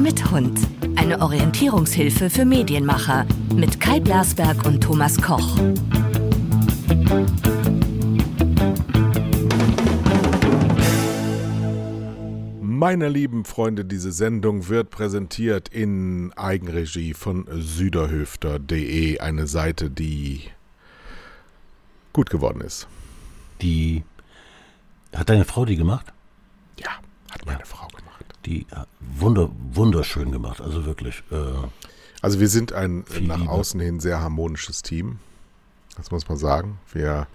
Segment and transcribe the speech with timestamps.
[0.00, 0.58] Mit Hund.
[0.96, 5.56] Eine Orientierungshilfe für Medienmacher mit Kai Blasberg und Thomas Koch.
[12.60, 20.42] Meine lieben Freunde, diese Sendung wird präsentiert in Eigenregie von süderhöfter.de, eine Seite, die
[22.12, 22.88] gut geworden ist.
[23.60, 24.02] Die
[25.14, 26.06] hat deine Frau die gemacht?
[26.78, 26.92] Ja,
[27.30, 27.66] hat meine ja.
[27.66, 27.99] Frau gemacht.
[28.46, 28.66] Die
[29.00, 31.22] wunder, wunderschön gemacht, also wirklich.
[31.30, 31.36] Äh,
[32.22, 33.50] also wir sind ein nach Liebe.
[33.50, 35.18] außen hin sehr harmonisches Team.
[35.96, 36.78] Das muss man sagen.
[36.92, 37.26] Wir,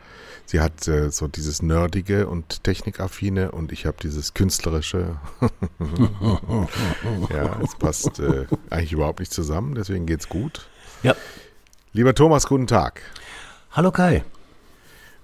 [0.45, 5.18] sie hat äh, so dieses Nerdige und Technikaffine und ich habe dieses Künstlerische.
[7.30, 10.67] ja, es passt äh, eigentlich überhaupt nicht zusammen, deswegen geht's gut.
[11.03, 11.16] Ja.
[11.94, 13.02] Lieber Thomas, guten Tag.
[13.72, 14.23] Hallo Kai.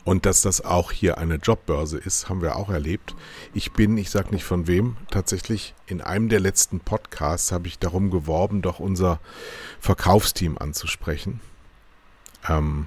[0.04, 3.14] Und dass das auch hier eine Jobbörse ist, haben wir auch erlebt.
[3.54, 7.78] Ich bin, ich sag nicht von wem, tatsächlich in einem der letzten Podcasts habe ich
[7.78, 9.20] darum geworben, doch unser
[9.78, 11.40] Verkaufsteam anzusprechen.
[12.48, 12.86] Ähm,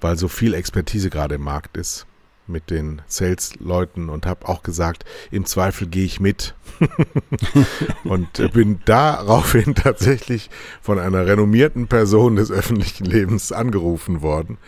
[0.00, 2.07] weil so viel Expertise gerade im Markt ist
[2.48, 6.54] mit den Sales-Leuten und habe auch gesagt, im Zweifel gehe ich mit.
[8.04, 10.50] und bin daraufhin tatsächlich
[10.82, 14.58] von einer renommierten Person des öffentlichen Lebens angerufen worden.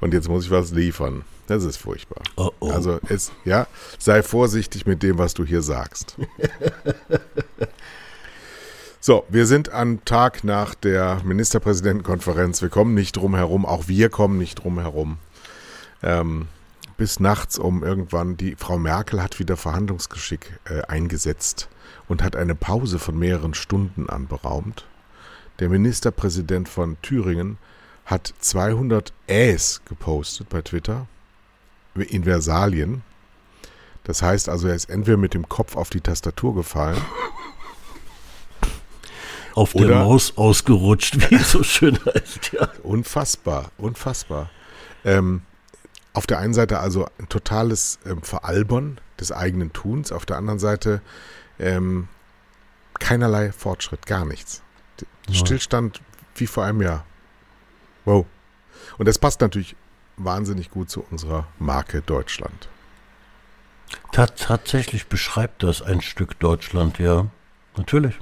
[0.00, 1.24] Und jetzt muss ich was liefern.
[1.46, 2.22] Das ist furchtbar.
[2.36, 2.70] Oh oh.
[2.70, 3.66] Also es, ja,
[3.98, 6.16] sei vorsichtig mit dem, was du hier sagst.
[9.06, 12.60] So, wir sind am Tag nach der Ministerpräsidentenkonferenz.
[12.60, 15.18] Wir kommen nicht drum herum, auch wir kommen nicht drum herum.
[16.02, 16.48] Ähm,
[16.96, 21.68] bis nachts um irgendwann, die Frau Merkel hat wieder Verhandlungsgeschick äh, eingesetzt
[22.08, 24.86] und hat eine Pause von mehreren Stunden anberaumt.
[25.58, 27.58] Der Ministerpräsident von Thüringen
[28.04, 31.06] hat 200 Äs gepostet bei Twitter
[31.94, 33.02] in Versalien.
[34.04, 37.00] Das heißt also, er ist entweder mit dem Kopf auf die Tastatur gefallen.
[39.54, 42.68] Auf der Maus ausgerutscht, wie es so schön heißt, ja.
[42.82, 44.50] Unfassbar, unfassbar.
[45.02, 45.40] Ähm,
[46.16, 50.58] auf der einen Seite also ein totales ähm, Veralbern des eigenen Tuns, auf der anderen
[50.58, 51.02] Seite
[51.58, 52.08] ähm,
[52.98, 54.62] keinerlei Fortschritt, gar nichts.
[55.28, 55.34] Ja.
[55.34, 56.00] Stillstand
[56.34, 57.04] wie vor einem Jahr.
[58.06, 58.24] Wow.
[58.96, 59.76] Und das passt natürlich
[60.16, 62.68] wahnsinnig gut zu unserer Marke Deutschland.
[64.12, 67.26] Tat, tatsächlich beschreibt das ein Stück Deutschland, ja.
[67.76, 68.18] Natürlich.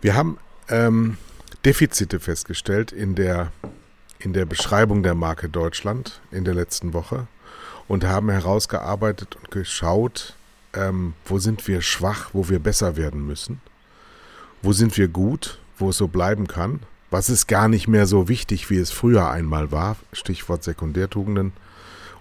[0.00, 0.38] Wir haben
[0.70, 1.18] ähm,
[1.66, 3.52] Defizite festgestellt in der
[4.18, 7.26] in der Beschreibung der Marke Deutschland in der letzten Woche
[7.86, 10.34] und haben herausgearbeitet und geschaut,
[10.74, 13.60] ähm, wo sind wir schwach, wo wir besser werden müssen,
[14.62, 16.80] wo sind wir gut, wo es so bleiben kann,
[17.10, 21.52] was ist gar nicht mehr so wichtig, wie es früher einmal war, Stichwort Sekundärtugenden,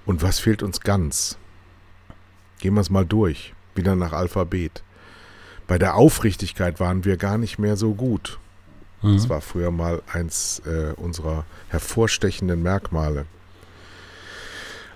[0.06, 1.38] und was fehlt uns ganz.
[2.60, 4.82] Gehen wir es mal durch, wieder nach Alphabet.
[5.68, 8.40] Bei der Aufrichtigkeit waren wir gar nicht mehr so gut.
[9.02, 9.14] Mhm.
[9.14, 13.26] Das war früher mal eins äh, unserer hervorstechenden Merkmale.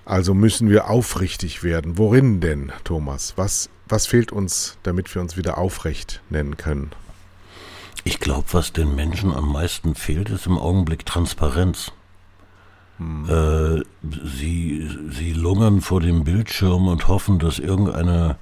[0.06, 1.98] Also müssen wir aufrichtig werden.
[1.98, 3.33] Worin denn, Thomas?
[3.38, 6.92] Was, was fehlt uns, damit wir uns wieder aufrecht nennen können?
[8.03, 11.92] Ich glaube, was den Menschen am meisten fehlt, ist im Augenblick Transparenz.
[12.98, 13.30] Hm.
[13.30, 13.83] Äh,
[14.25, 18.38] sie, sie lungern vor dem Bildschirm und hoffen, dass irgendeine,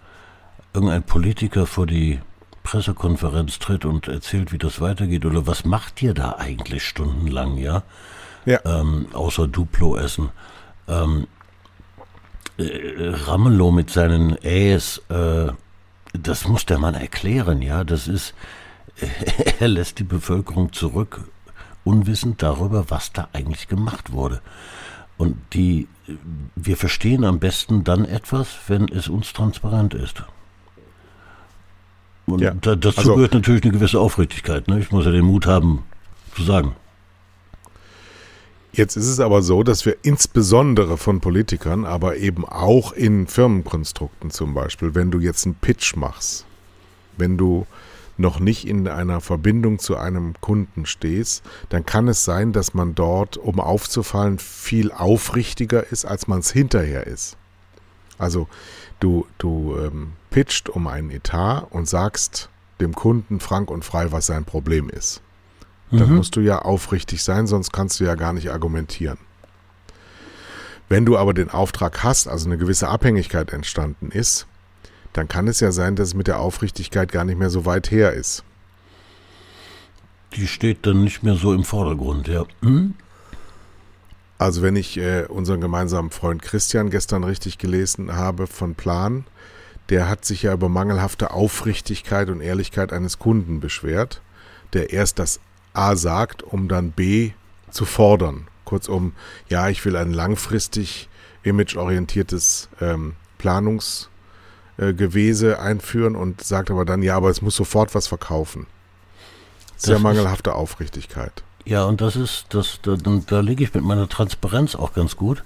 [0.73, 2.19] irgendein Politiker vor die
[2.63, 7.83] Pressekonferenz tritt und erzählt, wie das weitergeht, oder was macht ihr da eigentlich stundenlang, ja?
[8.45, 8.59] Ja.
[8.65, 10.29] Ähm, außer Duplo essen.
[10.87, 11.27] Ähm,
[12.57, 15.51] äh, Ramelow mit seinen Äs, äh,
[16.13, 17.83] das muss der Mann erklären, ja.
[17.83, 18.33] Das ist,
[19.59, 21.21] er lässt die Bevölkerung zurück,
[21.83, 24.41] unwissend darüber, was da eigentlich gemacht wurde.
[25.17, 25.87] Und die,
[26.55, 30.23] wir verstehen am besten dann etwas, wenn es uns transparent ist.
[32.31, 34.67] Und Ja, da, dazu also- gehört natürlich eine gewisse Aufrichtigkeit.
[34.67, 34.79] Ne?
[34.79, 35.83] Ich muss ja den Mut haben,
[36.35, 36.75] zu sagen.
[38.71, 44.29] Jetzt ist es aber so, dass wir insbesondere von Politikern, aber eben auch in Firmenkonstrukten
[44.29, 46.45] zum Beispiel, wenn du jetzt einen Pitch machst,
[47.17, 47.65] wenn du
[48.17, 52.93] noch nicht in einer Verbindung zu einem Kunden stehst, dann kann es sein, dass man
[52.93, 57.37] dort, um aufzufallen, viel aufrichtiger ist, als man es hinterher ist.
[58.19, 58.47] Also
[58.99, 62.49] du, du ähm, pitcht um einen Etat und sagst
[62.79, 65.21] dem Kunden frank und frei, was sein Problem ist.
[65.91, 66.15] Dann Mhm.
[66.17, 69.17] musst du ja aufrichtig sein, sonst kannst du ja gar nicht argumentieren.
[70.87, 74.45] Wenn du aber den Auftrag hast, also eine gewisse Abhängigkeit entstanden ist,
[75.13, 77.89] dann kann es ja sein, dass es mit der Aufrichtigkeit gar nicht mehr so weit
[77.89, 78.43] her ist.
[80.35, 82.45] Die steht dann nicht mehr so im Vordergrund, ja.
[82.61, 82.93] Hm?
[84.39, 89.25] Also wenn ich äh, unseren gemeinsamen Freund Christian gestern richtig gelesen habe von Plan,
[89.89, 94.21] der hat sich ja über mangelhafte Aufrichtigkeit und Ehrlichkeit eines Kunden beschwert,
[94.71, 95.41] der erst das
[95.73, 97.31] A sagt, um dann B
[97.69, 98.47] zu fordern.
[98.63, 99.11] Kurzum,
[99.49, 101.09] ja, ich will ein langfristig
[101.43, 108.67] imageorientiertes ähm, Planungsgewese einführen und sagt aber dann, ja, aber es muss sofort was verkaufen.
[109.75, 111.43] Sehr mangelhafte Aufrichtigkeit.
[111.69, 115.43] Ja, und das ist, das, da, da, liege ich mit meiner Transparenz auch ganz gut,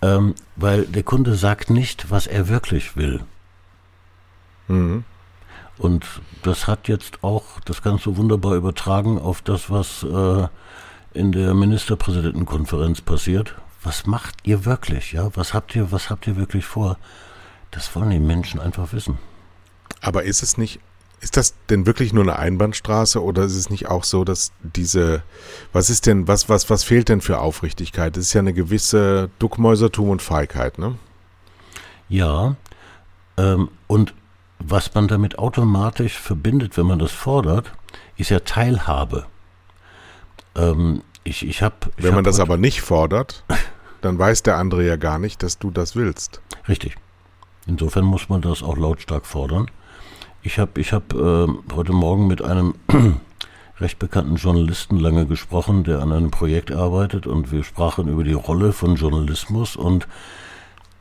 [0.00, 3.24] ähm, weil der Kunde sagt nicht, was er wirklich will.
[4.68, 5.02] Mhm.
[5.76, 6.06] Und
[6.44, 10.46] das hat jetzt auch das Ganze wunderbar übertragen auf das, was äh,
[11.14, 13.56] in der Ministerpräsidentenkonferenz passiert.
[13.82, 15.10] Was macht ihr wirklich?
[15.14, 16.96] Ja, was habt ihr, was habt ihr wirklich vor?
[17.72, 19.18] Das wollen die Menschen einfach wissen.
[20.00, 20.78] Aber ist es nicht,
[21.20, 25.22] ist das denn wirklich nur eine Einbahnstraße oder ist es nicht auch so, dass diese,
[25.72, 28.16] was ist denn, was, was, was fehlt denn für Aufrichtigkeit?
[28.16, 30.96] Es ist ja eine gewisse Duckmäusertum und Feigheit, ne?
[32.08, 32.56] Ja,
[33.36, 34.14] ähm, und
[34.58, 37.72] was man damit automatisch verbindet, wenn man das fordert,
[38.16, 39.26] ist ja Teilhabe.
[40.54, 41.76] Ähm, ich ich habe.
[41.96, 43.44] Wenn man das aber nicht fordert,
[44.00, 46.40] dann weiß der andere ja gar nicht, dass du das willst.
[46.68, 46.96] Richtig.
[47.66, 49.70] Insofern muss man das auch lautstark fordern.
[50.46, 52.76] Ich habe ich hab, ähm, heute Morgen mit einem
[53.80, 58.32] recht bekannten Journalisten lange gesprochen, der an einem Projekt arbeitet und wir sprachen über die
[58.32, 60.06] Rolle von Journalismus und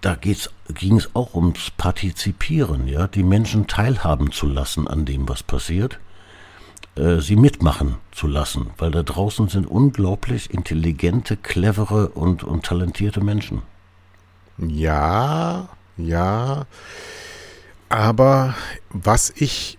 [0.01, 5.43] da ging es auch ums Partizipieren, ja, die Menschen teilhaben zu lassen an dem, was
[5.43, 5.99] passiert,
[6.95, 13.21] äh, sie mitmachen zu lassen, weil da draußen sind unglaublich intelligente, clevere und, und talentierte
[13.23, 13.61] Menschen.
[14.57, 16.65] Ja, ja.
[17.89, 18.55] Aber
[18.89, 19.77] was ich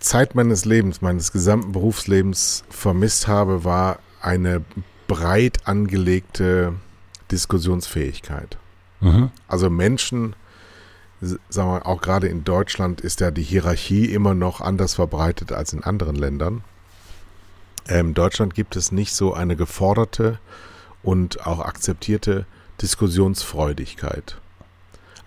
[0.00, 4.62] Zeit meines Lebens, meines gesamten Berufslebens vermisst habe, war eine
[5.06, 6.74] breit angelegte
[7.30, 8.58] Diskussionsfähigkeit.
[9.00, 9.30] Mhm.
[9.48, 10.36] Also Menschen,
[11.20, 15.72] sagen wir auch gerade in Deutschland ist ja die Hierarchie immer noch anders verbreitet als
[15.72, 16.64] in anderen Ländern.
[17.88, 20.38] Ähm, in Deutschland gibt es nicht so eine geforderte
[21.02, 22.46] und auch akzeptierte
[22.80, 24.38] Diskussionsfreudigkeit.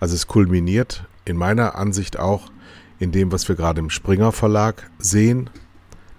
[0.00, 2.50] Also es kulminiert in meiner Ansicht auch
[2.98, 5.50] in dem, was wir gerade im Springer Verlag sehen.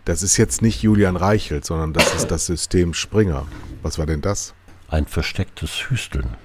[0.06, 3.46] Das ist jetzt nicht Julian Reichelt, sondern das ist das System Springer.
[3.82, 4.54] Was war denn das?
[4.88, 6.36] Ein verstecktes Hüsteln.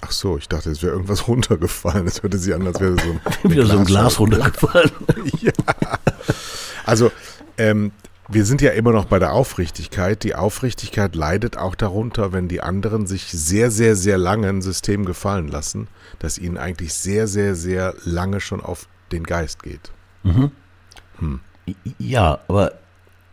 [0.00, 2.06] Ach so, ich dachte, es wäre irgendwas runtergefallen.
[2.06, 4.90] Es hörte sich an, als wäre so ein, Wieder so ein Glas runtergefallen.
[5.40, 5.52] ja.
[6.84, 7.10] Also,
[7.58, 7.92] ähm,
[8.32, 10.22] wir sind ja immer noch bei der Aufrichtigkeit.
[10.24, 15.04] Die Aufrichtigkeit leidet auch darunter, wenn die anderen sich sehr, sehr, sehr lange ein System
[15.04, 19.92] gefallen lassen, das ihnen eigentlich sehr, sehr, sehr lange schon auf den Geist geht.
[21.98, 22.72] Ja, aber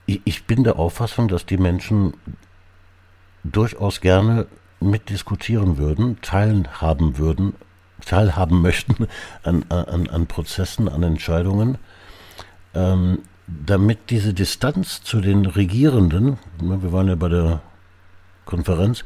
[0.05, 2.13] ich ich bin der Auffassung, dass die Menschen
[3.43, 4.47] durchaus gerne
[4.79, 7.53] mitdiskutieren würden, teilhaben würden,
[8.05, 9.07] teilhaben möchten
[9.43, 11.77] an, an, an Prozessen, an Entscheidungen,
[12.73, 13.19] ähm,
[13.65, 17.61] damit diese Distanz zu den Regierenden, ne, wir waren ja bei der
[18.45, 19.03] Konferenz,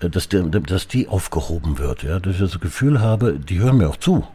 [0.00, 3.78] äh, dass, der, dass die aufgehoben wird, ja, dass ich das Gefühl habe, die hören
[3.78, 4.26] mir auch zu.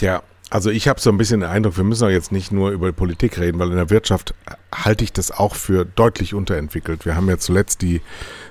[0.00, 2.70] Ja, also ich habe so ein bisschen den Eindruck, wir müssen auch jetzt nicht nur
[2.70, 4.34] über Politik reden, weil in der Wirtschaft
[4.74, 7.06] halte ich das auch für deutlich unterentwickelt.
[7.06, 8.02] Wir haben ja zuletzt die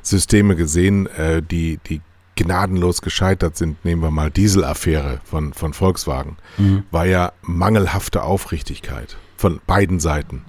[0.01, 2.01] Systeme gesehen, äh, die, die
[2.35, 6.83] gnadenlos gescheitert sind, nehmen wir mal Dieselaffäre von, von Volkswagen, mhm.
[6.89, 10.43] war ja mangelhafte Aufrichtigkeit von beiden Seiten.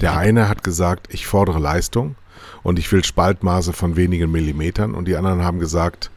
[0.00, 2.16] Der eine hat gesagt, ich fordere Leistung
[2.62, 6.10] und ich will Spaltmaße von wenigen Millimetern und die anderen haben gesagt,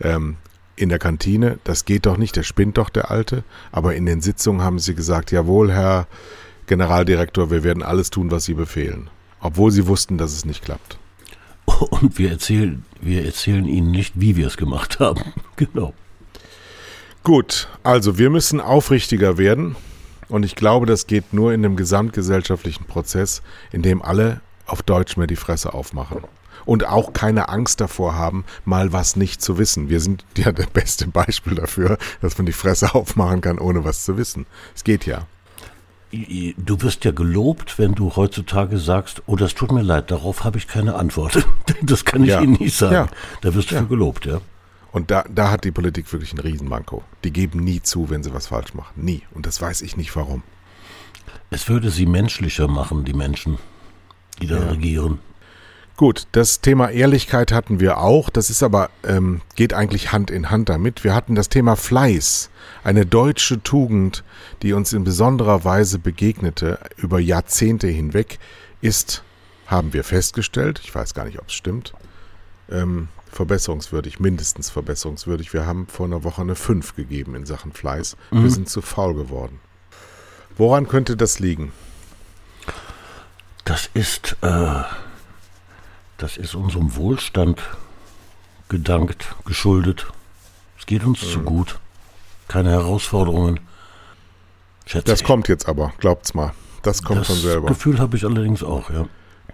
[0.00, 0.36] ähm,
[0.76, 4.20] in der Kantine, das geht doch nicht, der spinnt doch der Alte, aber in den
[4.20, 6.06] Sitzungen haben sie gesagt, jawohl, Herr
[6.66, 9.08] Generaldirektor, wir werden alles tun, was Sie befehlen,
[9.40, 10.98] obwohl sie wussten, dass es nicht klappt.
[11.90, 15.32] Und wir erzählen, wir erzählen Ihnen nicht, wie wir es gemacht haben.
[15.56, 15.94] genau.
[17.24, 19.76] Gut, also wir müssen aufrichtiger werden.
[20.30, 25.16] Und ich glaube, das geht nur in einem gesamtgesellschaftlichen Prozess, in dem alle auf Deutsch
[25.16, 26.20] mehr die Fresse aufmachen.
[26.64, 29.88] Und auch keine Angst davor haben, mal was nicht zu wissen.
[29.88, 34.04] Wir sind ja das beste Beispiel dafür, dass man die Fresse aufmachen kann, ohne was
[34.04, 34.46] zu wissen.
[34.74, 35.26] Es geht ja.
[36.12, 40.58] Du wirst ja gelobt, wenn du heutzutage sagst, oh, das tut mir leid, darauf habe
[40.58, 41.46] ich keine Antwort.
[41.82, 42.40] Das kann ich ja.
[42.40, 42.94] Ihnen nicht sagen.
[42.94, 43.08] Ja.
[43.40, 43.80] Da wirst du ja.
[43.82, 44.40] für gelobt, ja.
[44.92, 47.02] Und da, da hat die Politik wirklich einen Riesenmanko.
[47.24, 49.02] Die geben nie zu, wenn sie was falsch machen.
[49.02, 49.22] Nie.
[49.32, 50.42] Und das weiß ich nicht warum.
[51.50, 53.58] Es würde sie menschlicher machen, die Menschen,
[54.40, 55.18] die da regieren.
[56.00, 58.30] Gut, das Thema Ehrlichkeit hatten wir auch.
[58.30, 61.04] Das ist aber, ähm, geht eigentlich Hand in Hand damit.
[61.04, 62.48] Wir hatten das Thema Fleiß,
[62.82, 64.24] eine deutsche Tugend,
[64.62, 68.38] die uns in besonderer Weise begegnete über Jahrzehnte hinweg,
[68.80, 69.22] ist,
[69.66, 71.92] haben wir festgestellt, ich weiß gar nicht, ob es stimmt,
[72.70, 75.52] ähm, verbesserungswürdig, mindestens verbesserungswürdig.
[75.52, 78.16] Wir haben vor einer Woche eine 5 gegeben in Sachen Fleiß.
[78.30, 78.42] Mhm.
[78.42, 79.60] Wir sind zu faul geworden.
[80.56, 81.72] Woran könnte das liegen?
[83.64, 84.82] Das ist äh,
[86.20, 87.62] das ist unserem Wohlstand
[88.68, 90.06] gedankt, geschuldet.
[90.78, 91.26] Es geht uns mhm.
[91.26, 91.78] zu gut.
[92.46, 93.60] Keine Herausforderungen.
[94.84, 95.26] Schätze das ich.
[95.26, 96.52] kommt jetzt aber, glaubt's mal.
[96.82, 97.68] Das kommt das von selber.
[97.68, 99.06] Das Gefühl habe ich allerdings auch, ja.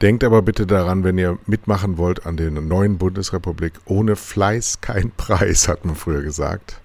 [0.03, 5.11] Denkt aber bitte daran, wenn ihr mitmachen wollt an der neuen Bundesrepublik, ohne Fleiß kein
[5.17, 6.81] Preis, hat man früher gesagt.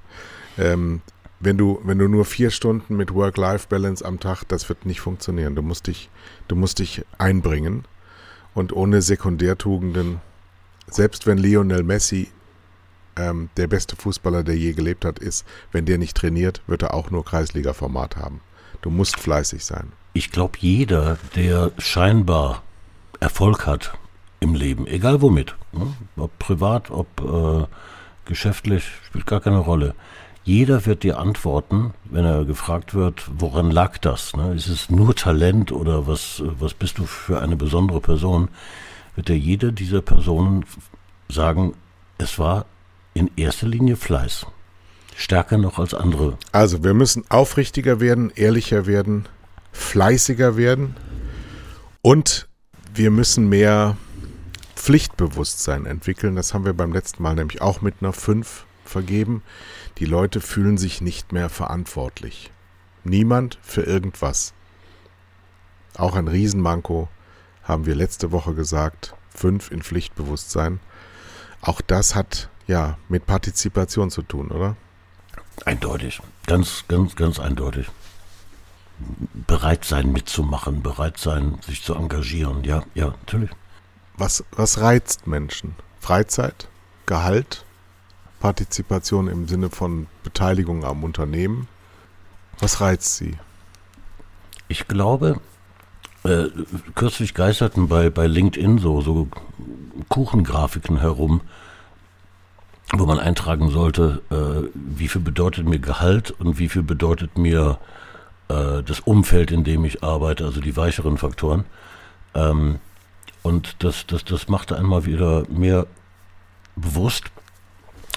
[0.58, 1.02] Ähm,
[1.40, 5.56] wenn du, wenn du nur vier Stunden mit Work-Life-Balance am Tag, das wird nicht funktionieren.
[5.56, 6.10] Du musst dich,
[6.48, 7.86] du musst dich einbringen.
[8.54, 10.22] Und ohne Sekundärtugenden,
[10.88, 12.30] selbst wenn Lionel Messi
[13.16, 16.94] ähm, der beste Fußballer, der je gelebt hat, ist, wenn der nicht trainiert, wird er
[16.94, 18.42] auch nur Kreisliga-Format haben.
[18.82, 19.94] Du musst fleißig sein.
[20.14, 22.62] Ich glaube, jeder, der scheinbar
[23.22, 23.94] Erfolg hat
[24.40, 25.94] im Leben, egal womit, ne?
[26.18, 27.68] ob privat, ob äh,
[28.26, 29.94] geschäftlich, spielt gar keine Rolle.
[30.44, 34.36] Jeder wird dir antworten, wenn er gefragt wird, woran lag das?
[34.36, 34.56] Ne?
[34.56, 38.50] Ist es nur Talent oder was, was bist du für eine besondere Person?
[39.16, 40.66] Wird dir jede dieser Personen
[41.30, 41.76] sagen,
[42.18, 42.66] es war
[43.14, 44.48] in erster Linie Fleiß.
[45.16, 46.40] Stärker noch als andere.
[46.52, 49.28] Also wir müssen aufrichtiger werden, ehrlicher werden,
[49.74, 50.96] fleißiger werden
[52.02, 52.48] und
[52.94, 53.98] wir müssen mehr
[54.76, 56.36] Pflichtbewusstsein entwickeln.
[56.36, 59.44] Das haben wir beim letzten Mal nämlich auch mit einer 5 vergeben.
[59.98, 62.52] Die Leute fühlen sich nicht mehr verantwortlich.
[63.04, 64.54] Niemand für irgendwas.
[65.96, 67.10] Auch ein Riesenmanko
[67.64, 69.16] haben wir letzte Woche gesagt.
[69.34, 70.80] Fünf in Pflichtbewusstsein.
[71.62, 74.76] Auch das hat ja mit Partizipation zu tun, oder?
[75.66, 76.22] Eindeutig.
[76.48, 77.88] Ganz, ganz, ganz eindeutig.
[79.48, 82.64] Bereit sein mitzumachen, bereit sein, sich zu engagieren.
[82.64, 83.50] Ja, ja, natürlich.
[84.18, 85.76] Was, was reizt Menschen?
[86.00, 86.68] Freizeit?
[87.06, 87.66] Gehalt?
[88.40, 91.68] Partizipation im Sinne von Beteiligung am Unternehmen?
[92.60, 93.38] Was reizt Sie?
[94.68, 95.40] Ich glaube,
[96.24, 96.46] äh,
[96.96, 99.28] kürzlich geisterten bei, bei LinkedIn so, so
[100.10, 101.42] Kuchengrafiken herum,
[102.94, 107.80] wo man eintragen sollte, äh, wie viel bedeutet mir Gehalt und wie viel bedeutet mir
[107.80, 108.01] äh,
[108.52, 111.66] das Umfeld, in dem ich arbeite, also die weicheren Faktoren.
[112.34, 112.80] Ähm,
[113.44, 115.88] und das, das, das machte einmal wieder mehr
[116.76, 117.26] bewusst,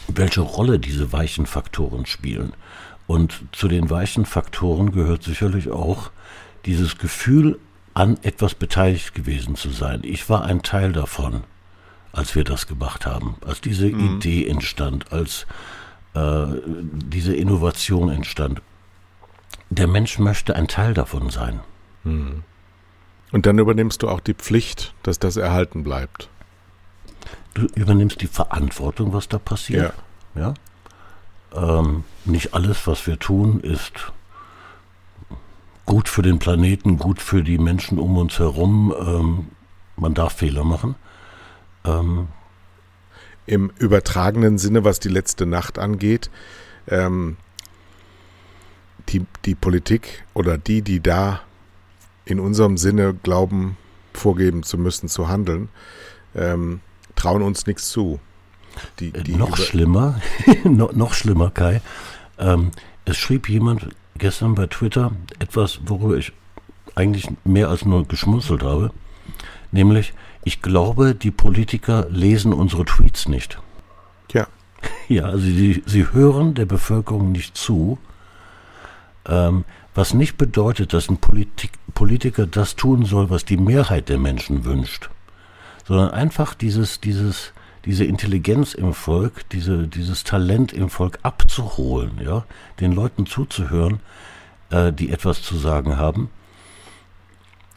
[0.08, 2.52] welche Rolle diese weichen Faktoren spielen.
[3.06, 6.10] Und zu den weichen Faktoren gehört sicherlich auch
[6.64, 7.58] dieses Gefühl,
[7.94, 10.00] an etwas beteiligt gewesen zu sein.
[10.02, 11.44] Ich war ein Teil davon,
[12.12, 14.16] als wir das gemacht haben, als diese mhm.
[14.16, 15.46] Idee entstand, als
[16.14, 18.62] äh, diese Innovation entstand.
[19.70, 21.60] Der Mensch möchte ein Teil davon sein.
[22.04, 22.44] Mhm.
[23.32, 26.28] Und dann übernimmst du auch die Pflicht, dass das erhalten bleibt.
[27.54, 29.94] Du übernimmst die Verantwortung, was da passiert.
[30.34, 30.54] Ja.
[31.52, 31.78] ja?
[31.78, 34.12] Ähm, nicht alles, was wir tun, ist
[35.86, 38.94] gut für den Planeten, gut für die Menschen um uns herum.
[38.98, 39.48] Ähm,
[39.96, 40.94] man darf Fehler machen.
[41.84, 42.28] Ähm,
[43.46, 46.30] Im übertragenen Sinne, was die letzte Nacht angeht,
[46.88, 47.36] ähm,
[49.08, 51.40] die, die Politik oder die, die da
[52.24, 53.76] in unserem Sinne glauben,
[54.12, 55.68] vorgeben zu müssen, zu handeln,
[56.34, 56.80] ähm,
[57.16, 58.20] trauen uns nichts zu.
[58.98, 60.20] Die, die noch schlimmer,
[60.64, 61.80] no, noch schlimmer, Kai.
[62.38, 62.72] Ähm,
[63.04, 66.32] es schrieb jemand gestern bei Twitter etwas, worüber ich
[66.94, 68.90] eigentlich mehr als nur geschmunzelt habe.
[69.70, 70.12] Nämlich,
[70.44, 73.58] ich glaube, die Politiker lesen unsere Tweets nicht.
[74.32, 74.46] Ja.
[75.08, 77.98] Ja, also sie, sie hören der Bevölkerung nicht zu,
[79.26, 79.64] ähm,
[79.94, 84.64] was nicht bedeutet, dass ein Politik, Politiker das tun soll, was die Mehrheit der Menschen
[84.64, 85.08] wünscht,
[85.86, 87.52] sondern einfach dieses, dieses,
[87.84, 92.44] diese Intelligenz im Volk, diese, dieses Talent im Volk abzuholen, ja,
[92.80, 94.00] den Leuten zuzuhören,
[94.70, 96.30] äh, die etwas zu sagen haben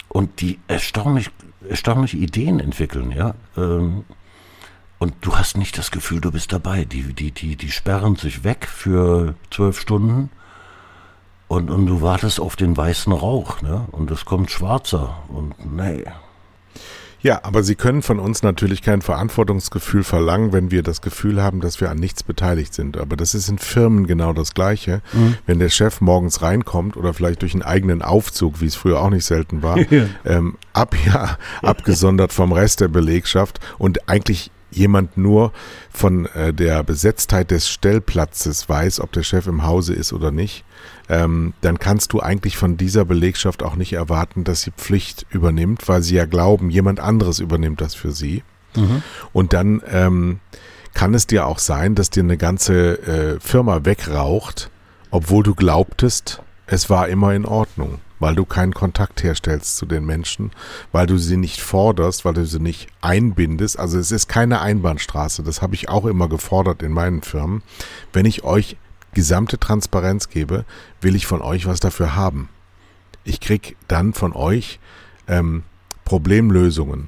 [0.09, 1.29] und die erstaunlich,
[1.69, 3.35] erstaunliche Ideen entwickeln, ja.
[3.55, 4.05] Ähm,
[4.99, 6.83] und du hast nicht das Gefühl, du bist dabei.
[6.83, 10.31] Die, die, die, die sperren sich weg für zwölf Stunden
[11.47, 13.85] und, und du wartest auf den weißen Rauch, ne?
[13.91, 16.03] Und es kommt schwarzer und nee.
[17.19, 21.61] Ja, aber Sie können von uns natürlich kein Verantwortungsgefühl verlangen, wenn wir das Gefühl haben,
[21.61, 22.95] dass wir an nichts beteiligt sind.
[22.95, 25.01] Aber das ist in Firmen genau das Gleiche.
[25.13, 25.35] Mhm.
[25.45, 29.09] Wenn der Chef morgens reinkommt oder vielleicht durch einen eigenen Aufzug, wie es früher auch
[29.09, 29.77] nicht selten war,
[30.25, 35.53] ähm, ab, ja, abgesondert vom Rest der Belegschaft und eigentlich jemand nur
[35.89, 40.65] von äh, der Besetztheit des Stellplatzes weiß, ob der Chef im Hause ist oder nicht,
[41.09, 45.87] ähm, dann kannst du eigentlich von dieser Belegschaft auch nicht erwarten, dass sie Pflicht übernimmt,
[45.87, 48.43] weil sie ja glauben, jemand anderes übernimmt das für sie.
[48.75, 49.03] Mhm.
[49.33, 50.39] Und dann ähm,
[50.93, 54.69] kann es dir auch sein, dass dir eine ganze äh, Firma wegraucht,
[55.11, 60.05] obwohl du glaubtest, es war immer in Ordnung weil du keinen Kontakt herstellst zu den
[60.05, 60.51] Menschen,
[60.91, 63.79] weil du sie nicht forderst, weil du sie nicht einbindest.
[63.79, 67.61] Also es ist keine Einbahnstraße, das habe ich auch immer gefordert in meinen Firmen.
[68.13, 68.77] Wenn ich euch
[69.17, 70.63] gesamte Transparenz gebe,
[71.01, 72.49] will ich von euch was dafür haben.
[73.23, 74.79] Ich krieg dann von euch
[75.27, 75.63] ähm,
[76.05, 77.07] Problemlösungen.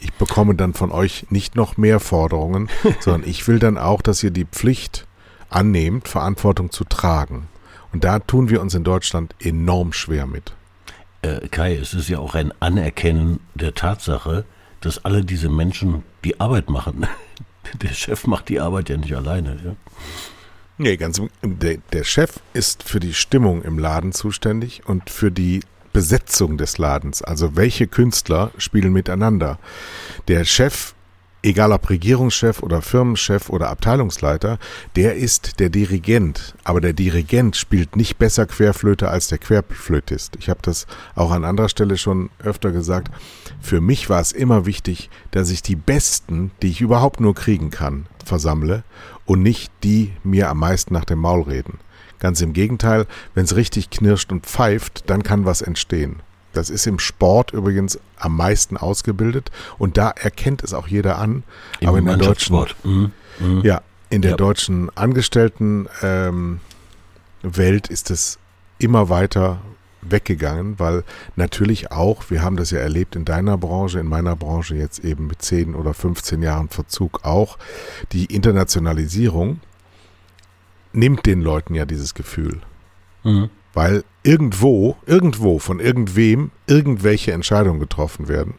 [0.00, 2.68] Ich bekomme dann von euch nicht noch mehr Forderungen,
[3.00, 5.06] sondern ich will dann auch, dass ihr die Pflicht
[5.48, 7.46] annehmt, Verantwortung zu tragen.
[7.92, 10.54] Und da tun wir uns in Deutschland enorm schwer mit.
[11.22, 14.44] Äh, Kai, es ist ja auch ein Anerkennen der Tatsache,
[14.80, 17.06] dass alle diese Menschen die Arbeit machen.
[17.80, 19.56] Der Chef macht die Arbeit ja nicht alleine.
[19.64, 19.76] Ja?
[20.78, 25.60] Nee, ganz der, der Chef ist für die Stimmung im Laden zuständig und für die
[25.92, 27.22] Besetzung des Ladens.
[27.22, 29.58] Also welche Künstler spielen miteinander.
[30.28, 30.94] Der Chef
[31.42, 34.58] egal ob Regierungschef oder Firmenchef oder Abteilungsleiter,
[34.96, 36.54] der ist der Dirigent.
[36.64, 40.36] Aber der Dirigent spielt nicht besser Querflöte als der Querflötist.
[40.36, 43.10] Ich habe das auch an anderer Stelle schon öfter gesagt.
[43.60, 47.70] Für mich war es immer wichtig, dass ich die Besten, die ich überhaupt nur kriegen
[47.70, 48.84] kann, versammle
[49.24, 51.78] und nicht die mir am meisten nach dem Maul reden.
[52.18, 56.20] Ganz im Gegenteil, wenn es richtig knirscht und pfeift, dann kann was entstehen.
[56.52, 61.44] Das ist im Sport übrigens am meisten ausgebildet und da erkennt es auch jeder an.
[61.80, 63.12] Im aber in der deutschen, mhm.
[63.40, 63.62] Mhm.
[63.64, 63.80] ja,
[64.10, 64.36] in der ja.
[64.36, 66.60] deutschen Angestelltenwelt ähm,
[67.88, 68.38] ist es
[68.78, 69.58] immer weiter
[70.02, 71.04] weggegangen, weil
[71.36, 75.26] natürlich auch, wir haben das ja erlebt in deiner Branche, in meiner Branche jetzt eben
[75.26, 77.58] mit 10 oder 15 Jahren Verzug auch,
[78.12, 79.60] die Internationalisierung
[80.92, 82.60] nimmt den Leuten ja dieses Gefühl.
[83.24, 83.50] Mhm.
[83.74, 88.54] Weil irgendwo, irgendwo von irgendwem irgendwelche Entscheidungen getroffen werden,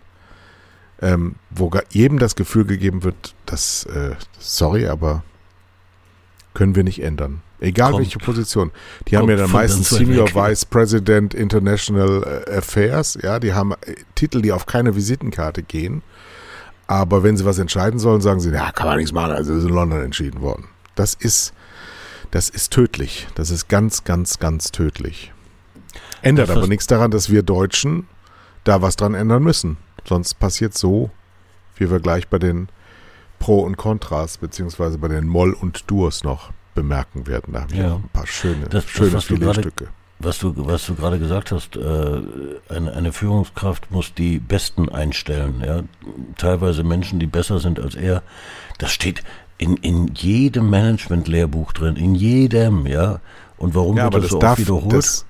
[1.01, 5.23] ähm, wo jedem das Gefühl gegeben wird, dass, äh, sorry, aber
[6.53, 7.41] können wir nicht ändern.
[7.63, 8.71] Egal kommt, welche Position.
[9.08, 10.36] Die haben ja dann meistens Senior weg.
[10.36, 16.04] Vice President International äh, Affairs, ja, die haben äh, Titel, die auf keine Visitenkarte gehen.
[16.88, 19.63] Aber wenn sie was entscheiden sollen, sagen sie, ja, kann man nichts machen, also ist
[19.63, 20.65] in London entschieden worden.
[20.95, 21.54] Das ist
[22.34, 23.28] das ist tödlich.
[23.36, 25.32] Das ist ganz, ganz, ganz tödlich.
[26.23, 28.08] Ändert aber nichts daran, dass wir Deutschen
[28.63, 29.78] da was dran ändern müssen.
[30.04, 31.12] Sonst passiert so,
[31.76, 32.69] wie wir gleich bei den
[33.38, 37.53] Pro und Kontras beziehungsweise bei den Moll und Durs noch bemerken werden.
[37.53, 37.95] Da haben wir ja.
[37.95, 39.88] ein paar schöne, das, schöne das, Filetstücke.
[40.19, 42.21] Was du, was du gerade gesagt hast, äh,
[42.69, 45.62] eine, eine, Führungskraft muss die Besten einstellen.
[45.65, 45.83] Ja?
[46.38, 48.23] Teilweise Menschen, die besser sind als er.
[48.77, 49.23] Das steht,
[49.57, 53.19] in, in jedem Management-Lehrbuch drin, in jedem, ja.
[53.57, 54.93] Und warum ja, wird das, das so darf, oft wiederholt?
[54.93, 55.25] Das,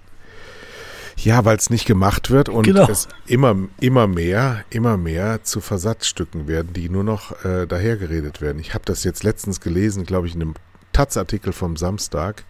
[1.18, 2.88] ja, weil es nicht gemacht wird und genau.
[2.90, 8.60] es immer, immer mehr, immer mehr zu Versatzstücken werden, die nur noch äh, dahergeredet werden.
[8.60, 10.54] Ich habe das jetzt letztens gelesen, glaube ich, in einem
[10.94, 12.46] Taz-Artikel vom Samstag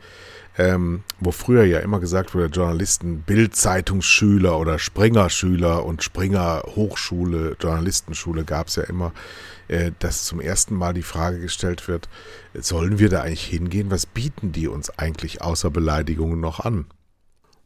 [0.58, 8.68] ähm, wo früher ja immer gesagt wurde, Journalisten, Bild-Zeitungsschüler oder Springer-Schüler und Springer-Hochschule, Journalistenschule gab
[8.68, 9.14] es ja immer,
[9.68, 12.08] äh, dass zum ersten Mal die Frage gestellt wird,
[12.54, 13.90] sollen wir da eigentlich hingehen?
[13.90, 16.86] Was bieten die uns eigentlich außer Beleidigungen noch an?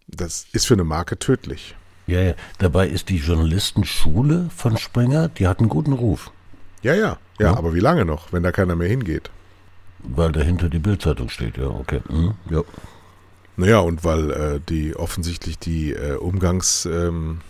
[0.08, 1.76] Das ist für eine Marke tödlich.
[2.06, 2.34] Ja, ja.
[2.60, 6.32] Dabei ist die Journalistenschule von Springer, die hat einen guten Ruf.
[6.82, 7.18] Ja, ja.
[7.38, 9.30] Ja, aber wie lange noch, wenn da keiner mehr hingeht?
[10.00, 12.02] Weil dahinter die Bildzeitung steht, ja, okay.
[12.10, 12.62] Mhm, ja.
[13.58, 17.42] Naja, und weil äh, die offensichtlich die äh, Umgangsformen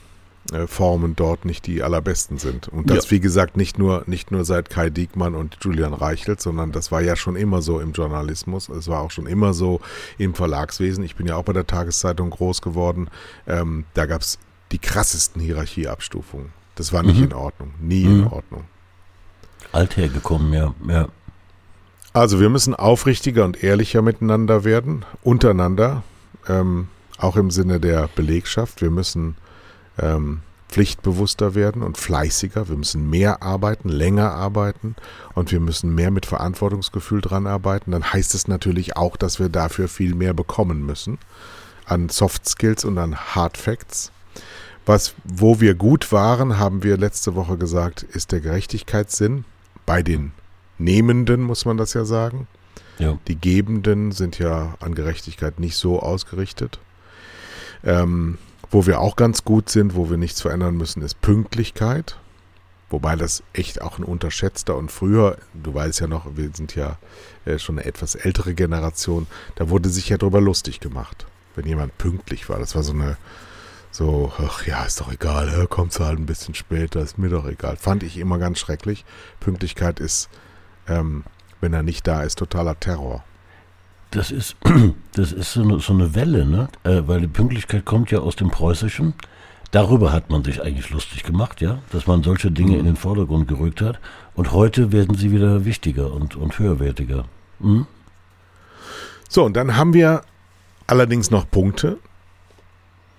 [0.54, 2.70] ähm, äh, dort nicht die allerbesten sind.
[2.70, 3.12] Und das, ja.
[3.12, 7.02] wie gesagt, nicht nur, nicht nur seit Kai Diekmann und Julian Reichelt, sondern das war
[7.02, 8.70] ja schon immer so im Journalismus.
[8.70, 9.82] Es war auch schon immer so
[10.18, 11.04] im Verlagswesen.
[11.04, 13.10] Ich bin ja auch bei der Tageszeitung groß geworden.
[13.46, 14.40] Ähm, da gab es
[14.72, 16.54] die krassesten Hierarchieabstufungen.
[16.76, 17.26] Das war nicht mhm.
[17.26, 17.74] in Ordnung.
[17.82, 18.20] Nie mhm.
[18.20, 18.64] in Ordnung.
[19.74, 20.74] Althergekommen, ja.
[20.88, 21.10] ja.
[22.18, 26.02] Also wir müssen aufrichtiger und ehrlicher miteinander werden, untereinander,
[26.50, 26.88] ähm,
[27.20, 28.82] auch im Sinne der Belegschaft.
[28.82, 29.36] Wir müssen
[30.00, 32.70] ähm, pflichtbewusster werden und fleißiger.
[32.70, 34.96] Wir müssen mehr arbeiten, länger arbeiten
[35.36, 37.92] und wir müssen mehr mit Verantwortungsgefühl dran arbeiten.
[37.92, 41.20] Dann heißt es natürlich auch, dass wir dafür viel mehr bekommen müssen
[41.86, 44.12] an Soft Skills und an Hard Facts.
[44.88, 49.46] Was, wo wir gut waren, haben wir letzte Woche gesagt, ist der Gerechtigkeitssinn
[49.86, 50.32] bei den
[50.78, 52.48] Nehmenden, muss man das ja sagen.
[53.00, 53.18] Ja.
[53.28, 56.80] Die Gebenden sind ja an Gerechtigkeit nicht so ausgerichtet.
[57.84, 58.38] Ähm,
[58.70, 62.18] wo wir auch ganz gut sind, wo wir nichts verändern müssen, ist Pünktlichkeit.
[62.90, 66.98] Wobei das echt auch ein unterschätzter und früher, du weißt ja noch, wir sind ja
[67.46, 71.98] äh, schon eine etwas ältere Generation, da wurde sich ja drüber lustig gemacht, wenn jemand
[71.98, 72.60] pünktlich war.
[72.60, 73.18] Das war so eine,
[73.92, 77.76] so, ach ja, ist doch egal, kommt halt ein bisschen später, ist mir doch egal.
[77.76, 79.04] Fand ich immer ganz schrecklich.
[79.42, 80.30] Pünktlichkeit ist
[80.88, 81.24] ähm,
[81.62, 83.24] wenn er nicht da ist, totaler Terror.
[84.12, 84.56] Das ist,
[85.16, 86.70] das ist so eine, so eine Welle, ne?
[86.84, 89.14] Äh, weil die Pünktlichkeit kommt ja aus dem Preußischen.
[89.72, 92.80] Darüber hat man sich eigentlich lustig gemacht, ja, dass man solche Dinge mhm.
[92.80, 94.00] in den Vordergrund gerückt hat.
[94.34, 97.26] Und heute werden sie wieder wichtiger und, und höherwertiger.
[97.60, 97.86] Mhm.
[99.30, 100.22] So, und dann haben wir
[100.88, 101.98] allerdings noch Punkte,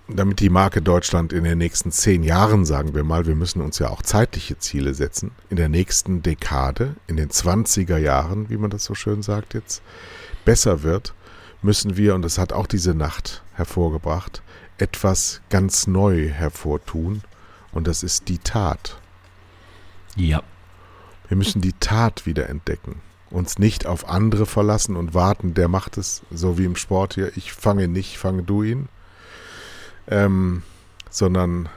[0.09, 3.79] damit die Marke Deutschland in den nächsten zehn Jahren, sagen wir mal, wir müssen uns
[3.79, 8.69] ja auch zeitliche Ziele setzen, in der nächsten Dekade, in den 20er Jahren, wie man
[8.69, 9.81] das so schön sagt jetzt,
[10.45, 11.13] besser wird,
[11.61, 14.41] müssen wir, und das hat auch diese Nacht hervorgebracht,
[14.77, 17.21] etwas ganz neu hervortun,
[17.71, 18.99] und das ist die Tat.
[20.15, 20.41] Ja.
[21.27, 23.01] Wir müssen die Tat wieder entdecken.
[23.29, 27.31] Uns nicht auf andere verlassen und warten, der macht es, so wie im Sport hier,
[27.37, 28.89] ich fange nicht, fange du ihn,
[30.09, 30.63] ähm,
[31.09, 31.69] sondern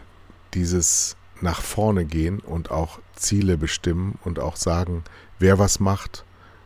[0.55, 5.05] dieses nach vorne gehen und auch Ziele bestimmen und auch sagen,
[5.39, 6.25] wer was macht,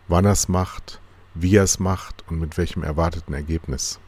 [0.09, 1.00] wann er es macht,
[1.35, 3.98] wie er es macht und mit welchem erwarteten Ergebnis.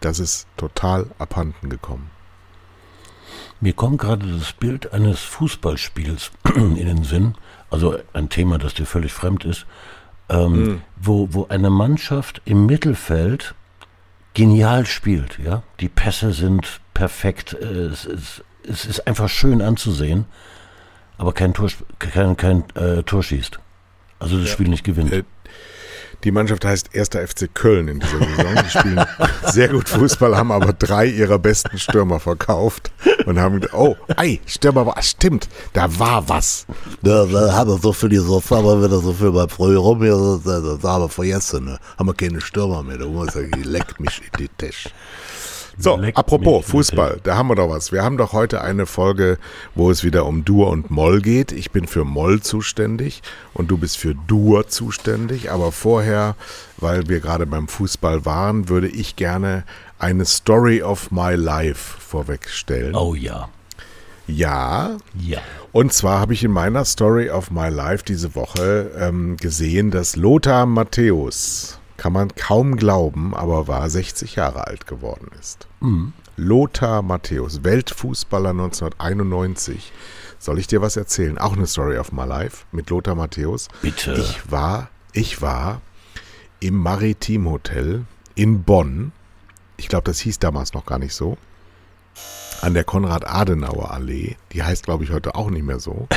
[0.00, 2.10] Das ist total abhanden gekommen.
[3.60, 7.34] Mir kommt gerade das Bild eines Fußballspiels in den Sinn,
[7.70, 9.66] also ein Thema, das dir völlig fremd ist,
[10.28, 10.82] ähm, mhm.
[10.96, 13.54] wo, wo eine Mannschaft im Mittelfeld
[14.34, 15.38] genial spielt.
[15.38, 17.54] Ja, die Pässe sind perfekt.
[17.54, 20.26] Äh, es ist, es ist einfach schön anzusehen,
[21.16, 23.58] aber kein Tor, kein, kein äh, Tor schießt.
[24.18, 24.52] Also das ja.
[24.52, 25.12] Spiel nicht gewinnt.
[25.12, 25.24] Äh,
[26.24, 27.08] die Mannschaft heißt 1.
[27.08, 28.64] FC Köln in dieser Saison.
[28.64, 29.06] Die spielen
[29.52, 32.90] sehr gut Fußball, haben aber drei ihrer besten Stürmer verkauft
[33.26, 36.66] und haben oh, ei, Stürmer war, stimmt, da war was.
[37.02, 40.76] Ja, da haben wir so viel gesoffen, aber wieder so viel bei früher rum, da,
[40.82, 41.78] da haben wir vergessen, ne?
[41.98, 44.90] haben wir keine Stürmer mehr, da muss ich, leckt mich in die Tasche.
[45.76, 47.90] So, Leck apropos Fußball, da haben wir doch was.
[47.90, 49.38] Wir haben doch heute eine Folge,
[49.74, 51.52] wo es wieder um Dur und Moll geht.
[51.52, 53.22] Ich bin für Moll zuständig
[53.54, 55.50] und du bist für Dur zuständig.
[55.50, 56.36] Aber vorher,
[56.76, 59.64] weil wir gerade beim Fußball waren, würde ich gerne
[59.98, 62.94] eine Story of my life vorwegstellen.
[62.94, 63.48] Oh ja.
[64.26, 64.96] Ja.
[65.18, 65.40] Ja.
[65.72, 70.16] Und zwar habe ich in meiner Story of my life diese Woche ähm, gesehen, dass
[70.16, 75.66] Lothar Matthäus kann man kaum glauben, aber war 60 Jahre alt geworden ist.
[75.80, 76.12] Mhm.
[76.36, 79.92] Lothar Matthäus, Weltfußballer 1991.
[80.38, 81.38] Soll ich dir was erzählen?
[81.38, 83.68] Auch eine Story of my life mit Lothar Matthäus.
[83.82, 84.14] Bitte.
[84.14, 85.80] Ich war, ich war
[86.60, 88.04] im Maritim Hotel
[88.34, 89.12] in Bonn.
[89.76, 91.38] Ich glaube, das hieß damals noch gar nicht so.
[92.60, 94.36] An der Konrad-Adenauer-Allee.
[94.52, 96.08] Die heißt, glaube ich, heute auch nicht mehr so.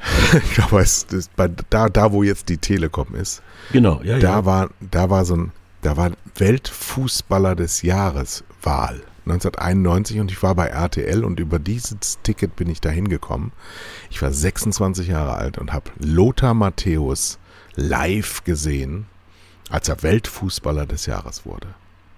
[0.32, 3.42] ich glaube, es ist bei, da, da, wo jetzt die Telekom ist.
[3.72, 4.44] Genau, ja, da ja.
[4.44, 9.02] War, da war so ein, da war Weltfußballer des Jahres Wahl.
[9.26, 13.52] 1991 und ich war bei RTL und über dieses Ticket bin ich da hingekommen.
[14.10, 17.38] Ich war 26 Jahre alt und habe Lothar Matthäus
[17.74, 19.06] live gesehen,
[19.68, 21.68] als er Weltfußballer des Jahres wurde.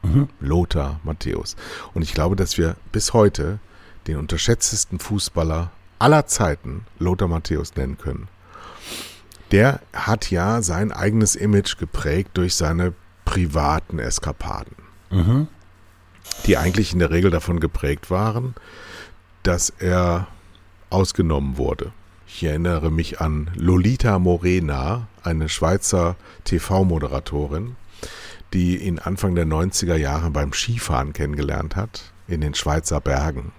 [0.02, 0.28] Mhm.
[0.38, 1.56] Lothar Matthäus.
[1.94, 3.58] Und ich glaube, dass wir bis heute
[4.06, 8.28] den unterschätztesten Fußballer aller Zeiten Lothar Matthäus nennen können.
[9.52, 14.76] Der hat ja sein eigenes Image geprägt durch seine privaten Eskapaden,
[15.10, 15.48] mhm.
[16.46, 18.54] die eigentlich in der Regel davon geprägt waren,
[19.42, 20.26] dass er
[20.88, 21.92] ausgenommen wurde.
[22.26, 27.76] Ich erinnere mich an Lolita Morena, eine Schweizer TV-Moderatorin,
[28.52, 33.52] die ihn Anfang der 90er Jahre beim Skifahren kennengelernt hat, in den Schweizer Bergen.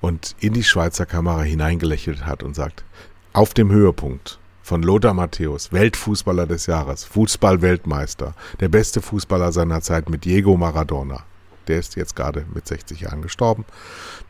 [0.00, 2.84] Und in die Schweizer Kamera hineingelächelt hat und sagt,
[3.32, 10.08] auf dem Höhepunkt von Lothar Matthäus, Weltfußballer des Jahres, Fußball-Weltmeister, der beste Fußballer seiner Zeit
[10.08, 11.24] mit Diego Maradona.
[11.68, 13.64] Der ist jetzt gerade mit 60 Jahren gestorben.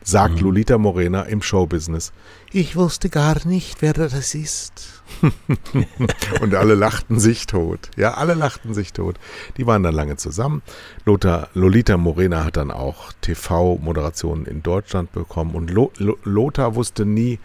[0.03, 0.41] Sagt Mhm.
[0.41, 2.11] Lolita Morena im Showbusiness,
[2.51, 5.03] ich wusste gar nicht, wer das ist.
[6.41, 7.91] und alle lachten sich tot.
[7.95, 9.19] Ja, alle lachten sich tot.
[9.57, 10.61] Die waren dann lange zusammen.
[11.05, 15.53] Lothar, Lolita Morena hat dann auch TV-Moderationen in Deutschland bekommen.
[15.55, 17.39] Und Lo, Lo, Lothar wusste nie,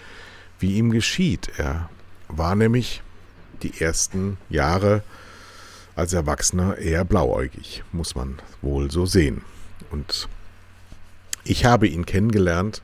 [0.59, 1.50] wie ihm geschieht.
[1.57, 1.90] Er
[2.29, 3.03] war nämlich
[3.62, 5.03] die ersten Jahre
[5.96, 9.42] als Erwachsener eher blauäugig, muss man wohl so sehen.
[9.90, 10.29] Und
[11.44, 12.83] ich habe ihn kennengelernt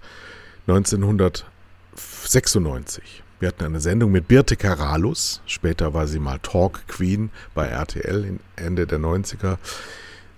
[0.66, 3.22] 1996.
[3.38, 5.42] Wir hatten eine Sendung mit Birte Karalus.
[5.46, 9.58] Später war sie mal Talk Queen bei RTL Ende der 90er.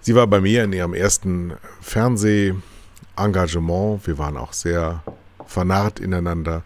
[0.01, 4.05] Sie war bei mir in ihrem ersten Fernsehengagement.
[4.07, 5.05] Wir waren auch sehr
[5.47, 6.65] vernarrt ineinander.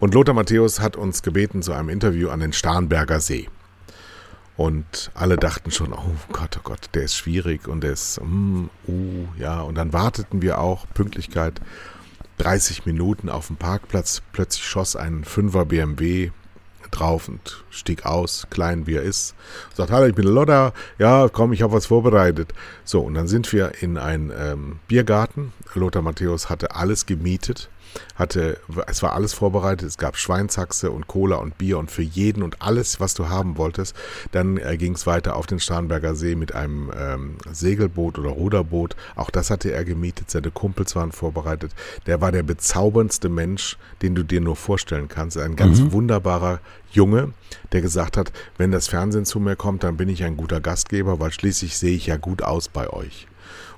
[0.00, 3.48] Und Lothar Matthäus hat uns gebeten zu einem Interview an den Starnberger See.
[4.56, 8.66] Und alle dachten schon, oh Gott, oh Gott, der ist schwierig und der ist, mm,
[8.86, 9.60] uh, ja.
[9.62, 11.60] Und dann warteten wir auch, Pünktlichkeit,
[12.38, 14.22] 30 Minuten auf dem Parkplatz.
[14.32, 16.30] Plötzlich schoss ein 5er BMW
[16.90, 19.34] drauf und stieg aus, klein wie er ist.
[19.74, 20.72] Sagt, hallo, ich bin Lothar.
[20.98, 22.54] Ja, komm, ich habe was vorbereitet.
[22.84, 25.52] So, und dann sind wir in einen ähm, Biergarten.
[25.74, 27.70] Lothar Matthäus hatte alles gemietet
[28.14, 32.42] hatte, es war alles vorbereitet, es gab Schweinshaxe und Cola und Bier und für jeden
[32.42, 33.94] und alles, was du haben wolltest.
[34.32, 38.96] Dann äh, ging es weiter auf den Starnberger See mit einem ähm, Segelboot oder Ruderboot.
[39.16, 41.72] Auch das hatte er gemietet, seine Kumpels waren vorbereitet.
[42.06, 45.38] Der war der bezauberndste Mensch, den du dir nur vorstellen kannst.
[45.38, 47.32] Ein ganz wunderbarer Junge,
[47.72, 51.20] der gesagt hat, wenn das Fernsehen zu mir kommt, dann bin ich ein guter Gastgeber,
[51.20, 53.26] weil schließlich sehe ich ja gut aus bei euch.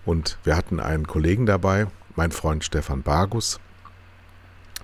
[0.04, 3.58] Und wir hatten einen Kollegen dabei, mein Freund Stefan Bargus,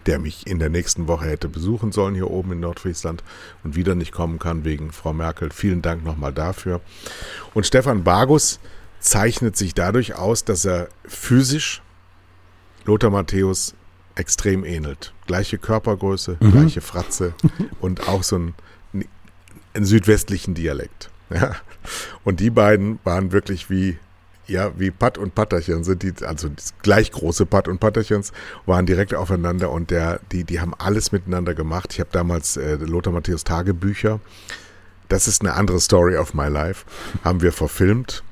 [0.06, 3.22] der mich in der nächsten Woche hätte besuchen sollen hier oben in Nordfriesland
[3.64, 5.50] und wieder nicht kommen kann wegen Frau Merkel.
[5.50, 6.80] Vielen Dank nochmal dafür.
[7.54, 8.60] Und Stefan Bargus
[9.00, 11.82] zeichnet sich dadurch aus, dass er physisch
[12.84, 13.74] Lothar Matthäus
[14.14, 15.12] extrem ähnelt.
[15.26, 17.34] Gleiche Körpergröße, gleiche Fratze
[17.80, 18.54] und auch so einen,
[19.74, 21.10] einen südwestlichen Dialekt.
[21.30, 21.56] Ja.
[22.24, 23.98] Und die beiden waren wirklich wie
[24.52, 26.50] ja, wie Patt und Patterchen sind die, also
[26.82, 28.32] gleich große Patt und Patterchens
[28.66, 31.92] waren direkt aufeinander und der, die, die haben alles miteinander gemacht.
[31.92, 34.20] Ich habe damals äh, Lothar Matthäus Tagebücher.
[35.08, 36.84] Das ist eine andere Story of my life.
[37.24, 38.22] Haben wir verfilmt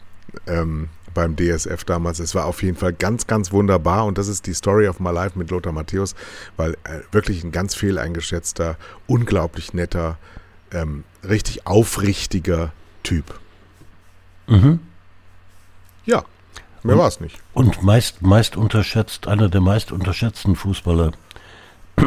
[0.46, 2.20] ähm, beim DSF damals.
[2.20, 5.10] Es war auf jeden Fall ganz, ganz wunderbar und das ist die Story of my
[5.10, 6.14] life mit Lothar Matthäus,
[6.56, 10.18] weil äh, wirklich ein ganz fehleingeschätzter, unglaublich netter,
[10.70, 13.24] ähm, richtig aufrichtiger Typ.
[14.46, 14.80] Mhm.
[16.10, 16.24] Ja,
[16.82, 17.38] mehr war es nicht.
[17.54, 21.12] Und meist, meist unterschätzt, einer der meist unterschätzten Fußballer.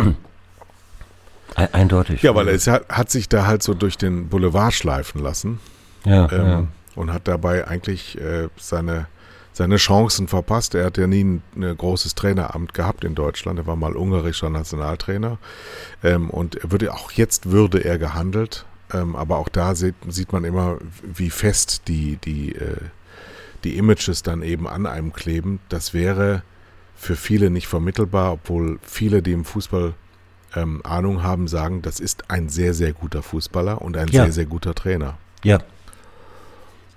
[1.56, 2.22] Eindeutig.
[2.22, 5.60] Ja, weil er hat, hat sich da halt so durch den Boulevard schleifen lassen
[6.04, 6.68] Ja, ähm, ja.
[6.96, 9.06] und hat dabei eigentlich äh, seine,
[9.54, 10.76] seine Chancen verpasst.
[10.76, 13.60] Er hat ja nie ein, ein großes Traineramt gehabt in Deutschland.
[13.60, 15.38] Er war mal ungarischer Nationaltrainer
[16.04, 18.66] ähm, und er würde auch jetzt würde er gehandelt.
[18.92, 22.78] Ähm, aber auch da sieht, sieht man immer, wie fest die, die, äh,
[23.64, 25.60] die Images dann eben an einem kleben.
[25.70, 26.44] Das wäre
[26.96, 29.94] für viele nicht vermittelbar, obwohl viele, die im Fußball
[30.56, 34.24] ähm, Ahnung haben, sagen, das ist ein sehr, sehr guter Fußballer und ein Ja.
[34.24, 35.18] sehr, sehr guter Trainer.
[35.44, 35.60] Ja.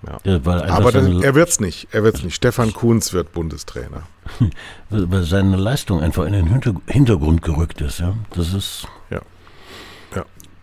[0.07, 0.19] Ja.
[0.25, 1.89] Ja, Aber seine, er wird's nicht.
[1.91, 2.35] Er wird's nicht.
[2.35, 4.03] Stefan Kuhns wird Bundestrainer.
[4.91, 7.99] weil seine Leistung einfach in den Hinter Hintergrund gerückt ist.
[8.01, 9.21] Ja, das ist Ja.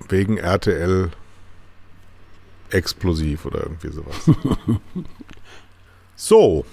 [0.09, 1.09] Wegen RTL
[2.69, 4.15] explosiv oder irgendwie sowas.
[6.15, 6.65] so.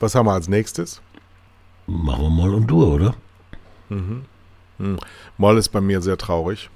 [0.00, 1.00] Was haben wir als nächstes?
[1.86, 3.14] machen wir mal und du, oder?
[5.38, 6.70] Moll ist bei mir sehr traurig.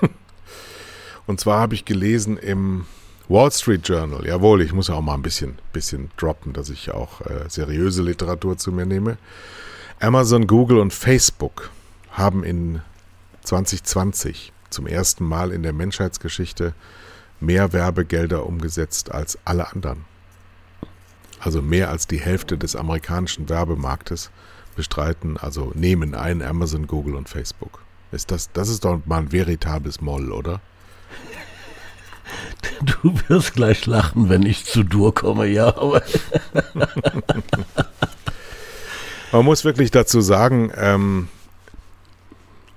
[1.26, 2.86] Und zwar habe ich gelesen im
[3.28, 6.90] Wall Street Journal, jawohl, ich muss ja auch mal ein bisschen, bisschen droppen, dass ich
[6.92, 9.16] auch äh, seriöse Literatur zu mir nehme.
[10.00, 11.70] Amazon, Google und Facebook
[12.10, 12.82] haben in
[13.44, 16.74] 2020 zum ersten Mal in der Menschheitsgeschichte
[17.40, 20.04] mehr Werbegelder umgesetzt als alle anderen.
[21.44, 24.30] Also mehr als die Hälfte des amerikanischen Werbemarktes
[24.76, 27.82] bestreiten, also nehmen ein Amazon, Google und Facebook.
[28.12, 30.62] Ist das, das ist doch mal ein veritables Moll, oder?
[33.02, 36.02] Du wirst gleich lachen, wenn ich zu Dur komme, ja, aber
[39.32, 41.28] Man muss wirklich dazu sagen, ähm,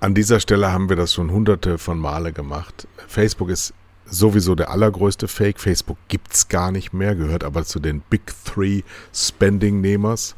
[0.02, 2.90] an dieser Stelle haben wir das schon hunderte von Male gemacht.
[3.08, 3.74] Facebook ist
[4.10, 5.60] sowieso der allergrößte Fake.
[5.60, 8.82] Facebook gibt es gar nicht mehr, gehört aber zu den Big Three
[9.14, 10.36] Spending-Nehmers.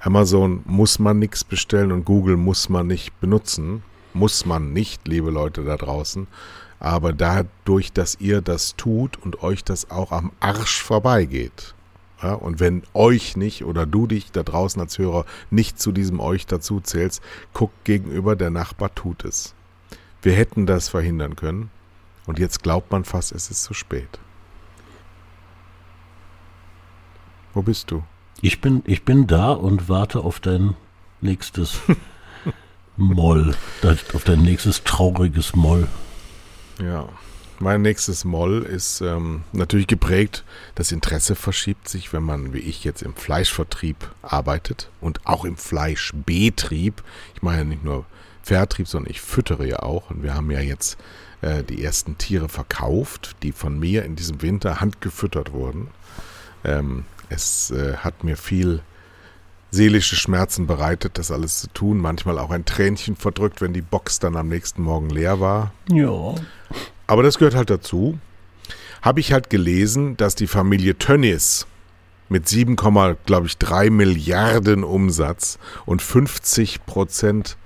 [0.00, 3.82] Amazon muss man nichts bestellen und Google muss man nicht benutzen.
[4.12, 6.26] Muss man nicht, liebe Leute da draußen.
[6.78, 11.74] Aber dadurch, dass ihr das tut und euch das auch am Arsch vorbeigeht,
[12.22, 16.18] ja, und wenn euch nicht oder du dich da draußen als Hörer nicht zu diesem
[16.18, 19.54] euch dazu zählst, guckt gegenüber, der Nachbar tut es.
[20.22, 21.70] Wir hätten das verhindern können
[22.26, 24.18] und jetzt glaubt man fast, es ist zu spät.
[27.54, 28.02] Wo bist du?
[28.42, 30.74] Ich bin, ich bin da und warte auf dein
[31.20, 31.80] nächstes
[32.96, 33.54] Moll,
[34.12, 35.88] auf dein nächstes trauriges Moll.
[36.82, 37.08] Ja,
[37.58, 42.84] mein nächstes Moll ist ähm, natürlich geprägt, das Interesse verschiebt sich, wenn man, wie ich
[42.84, 47.02] jetzt im Fleischvertrieb arbeitet und auch im Fleischbetrieb.
[47.34, 48.04] Ich mache ja nicht nur
[48.42, 50.10] Vertrieb, sondern ich füttere ja auch.
[50.10, 50.98] Und wir haben ja jetzt
[51.42, 55.88] äh, die ersten Tiere verkauft, die von mir in diesem Winter handgefüttert wurden.
[56.64, 58.82] Ähm, es äh, hat mir viel
[59.70, 61.98] seelische Schmerzen bereitet, das alles zu tun.
[61.98, 65.72] Manchmal auch ein Tränchen verdrückt, wenn die Box dann am nächsten Morgen leer war.
[65.90, 66.34] Ja.
[67.06, 68.18] Aber das gehört halt dazu.
[69.02, 71.66] Habe ich halt gelesen, dass die Familie Tönnies
[72.28, 77.56] mit 7, glaube ich, 3 Milliarden Umsatz und 50 Prozent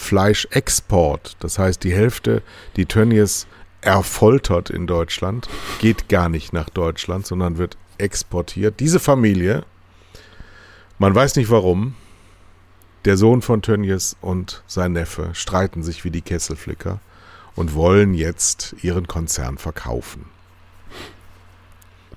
[0.00, 2.42] Fleischexport, das heißt die Hälfte,
[2.76, 3.46] die Tönnies
[3.80, 8.80] erfoltert in Deutschland, geht gar nicht nach Deutschland, sondern wird exportiert.
[8.80, 9.64] Diese Familie,
[10.98, 11.94] man weiß nicht warum,
[13.04, 17.00] der Sohn von Tönnies und sein Neffe streiten sich wie die Kesselflicker
[17.54, 20.26] und wollen jetzt ihren Konzern verkaufen.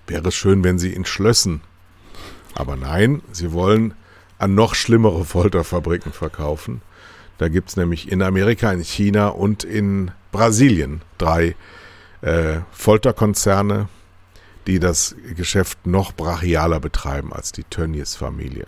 [0.08, 1.62] Wäre es schön, wenn sie ihn schlössen.
[2.56, 3.94] Aber nein, sie wollen
[4.38, 6.82] an noch schlimmere Folterfabriken verkaufen.
[7.38, 11.56] Da gibt es nämlich in Amerika, in China und in Brasilien drei
[12.22, 13.90] äh, Folterkonzerne,
[14.68, 18.68] die das Geschäft noch brachialer betreiben als die Tönnies-Familie.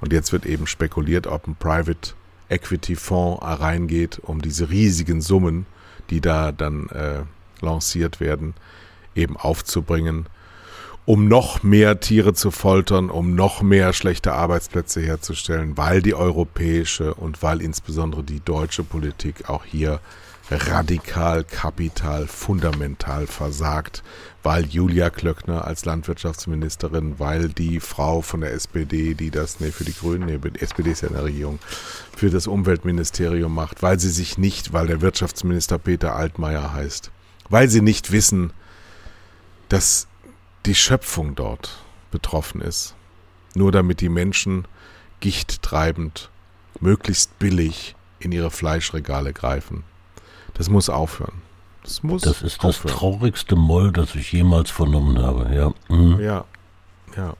[0.00, 2.14] Und jetzt wird eben spekuliert, ob ein Private
[2.48, 5.66] Equity Fonds reingeht, um diese riesigen Summen,
[6.10, 7.22] die da dann äh,
[7.60, 8.54] lanciert werden,
[9.14, 10.26] eben aufzubringen,
[11.06, 17.14] um noch mehr Tiere zu foltern, um noch mehr schlechte Arbeitsplätze herzustellen, weil die europäische
[17.14, 20.00] und weil insbesondere die deutsche Politik auch hier
[20.50, 24.02] radikal, kapital, fundamental versagt,
[24.42, 29.84] weil Julia Klöckner als Landwirtschaftsministerin, weil die Frau von der SPD, die das, nee, für
[29.84, 31.58] die Grünen, nee, die SPD ist ja in der Regierung,
[32.14, 37.10] für das Umweltministerium macht, weil sie sich nicht, weil der Wirtschaftsminister Peter Altmaier heißt,
[37.48, 38.52] weil sie nicht wissen,
[39.70, 40.08] dass
[40.66, 41.78] die Schöpfung dort
[42.10, 42.94] betroffen ist.
[43.54, 44.66] Nur damit die Menschen
[45.20, 46.30] gichttreibend,
[46.80, 49.84] möglichst billig in ihre Fleischregale greifen.
[50.54, 51.42] Das muss aufhören.
[51.82, 52.82] Das muss Das ist aufhören.
[52.84, 55.72] das traurigste Moll, das ich jemals vernommen habe, ja.
[55.94, 56.20] Mhm.
[56.20, 56.44] Ja,
[57.16, 57.34] ja.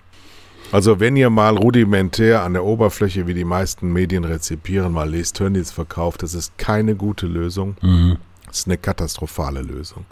[0.72, 5.36] Also wenn ihr mal rudimentär an der Oberfläche, wie die meisten Medien rezipieren, mal lest
[5.36, 7.76] Tönnies verkauft, das ist keine gute Lösung.
[7.80, 8.16] Mhm.
[8.54, 10.06] Das ist eine katastrophale Lösung.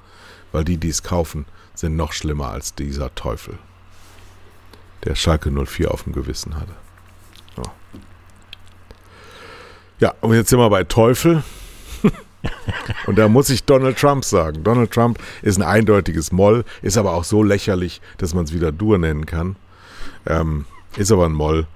[0.51, 3.57] Weil die, die es kaufen, sind noch schlimmer als dieser Teufel,
[5.05, 6.73] der Schalke 04 auf dem Gewissen hatte.
[7.55, 7.63] So.
[10.01, 11.45] Ja, und jetzt sind wir bei Teufel.
[13.07, 14.65] Und da muss ich Donald Trump sagen.
[14.65, 18.73] Donald Trump ist ein eindeutiges Moll, ist aber auch so lächerlich, dass man es wieder
[18.73, 19.55] Dur nennen kann.
[20.27, 20.65] Ähm,
[20.97, 21.69] ist aber ein Moll,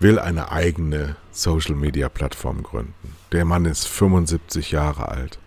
[0.00, 3.14] will eine eigene Social-Media-Plattform gründen.
[3.32, 5.38] Der Mann ist 75 Jahre alt.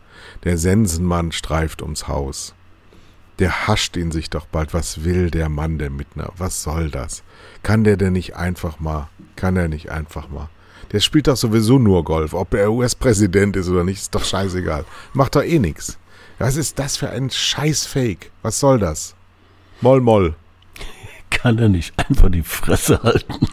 [0.44, 2.54] Der Sensenmann streift ums Haus.
[3.40, 4.74] Der hascht ihn sich doch bald.
[4.74, 6.32] Was will der Mann der Mittner?
[6.38, 7.24] Was soll das?
[7.64, 9.10] Kann der denn nicht einfach mal?
[9.36, 10.50] Kann er nicht einfach mal?
[10.92, 12.34] Der spielt doch sowieso nur Golf.
[12.34, 14.86] Ob er US-Präsident ist oder nicht, ist doch scheißegal.
[15.14, 15.98] Macht doch eh nichts.
[16.40, 18.32] Was ist das für ein Scheiß-Fake?
[18.42, 19.16] Was soll das?
[19.82, 20.36] Moll, moll.
[21.30, 23.48] Kann er nicht einfach die Fresse halten?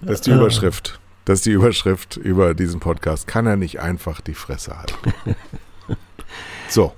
[0.00, 0.98] Das ist die Überschrift.
[1.24, 3.26] Das ist die Überschrift über diesen Podcast.
[3.26, 5.14] Kann er nicht einfach die Fresse halten?
[6.68, 6.94] So,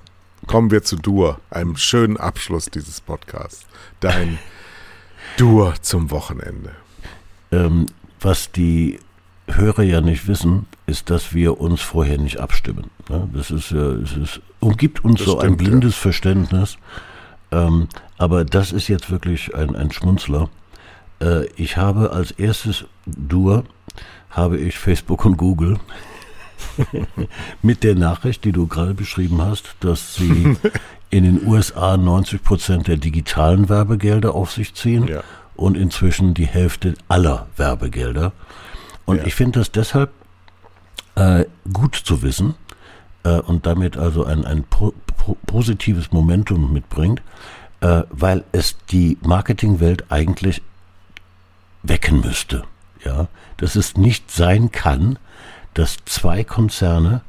[0.47, 3.65] kommen wir zu Dur, einem schönen Abschluss dieses Podcasts.
[3.99, 4.39] Dein
[5.35, 6.71] Dur zum Wochenende.
[7.51, 7.87] Ähm,
[8.21, 8.99] was die
[9.47, 12.89] Hörer ja nicht wissen, ist, dass wir uns vorher nicht abstimmen.
[13.09, 13.27] Ne?
[13.33, 16.01] Das ist ja, es ist, umgibt uns das so stimmt, ein blindes ja.
[16.01, 16.77] Verständnis.
[17.51, 20.49] Ähm, aber das ist jetzt wirklich ein, ein Schmunzler.
[21.21, 23.65] Äh, ich habe als erstes Dur,
[24.35, 25.79] habe ich Facebook und Google.
[27.61, 30.57] mit der Nachricht, die du gerade beschrieben hast, dass sie
[31.09, 35.23] in den USA 90 Prozent der digitalen Werbegelder auf sich ziehen ja.
[35.55, 38.33] und inzwischen die Hälfte aller Werbegelder.
[39.05, 39.25] Und ja.
[39.25, 40.11] ich finde das deshalb
[41.15, 42.55] äh, gut zu wissen
[43.23, 47.21] äh, und damit also ein, ein po po positives Momentum mitbringt,
[47.81, 50.61] äh, weil es die Marketingwelt eigentlich
[51.83, 52.63] wecken müsste.
[53.05, 53.27] Ja,
[53.57, 55.19] dass es nicht sein kann,
[55.75, 57.21] dass zwei Konzerne,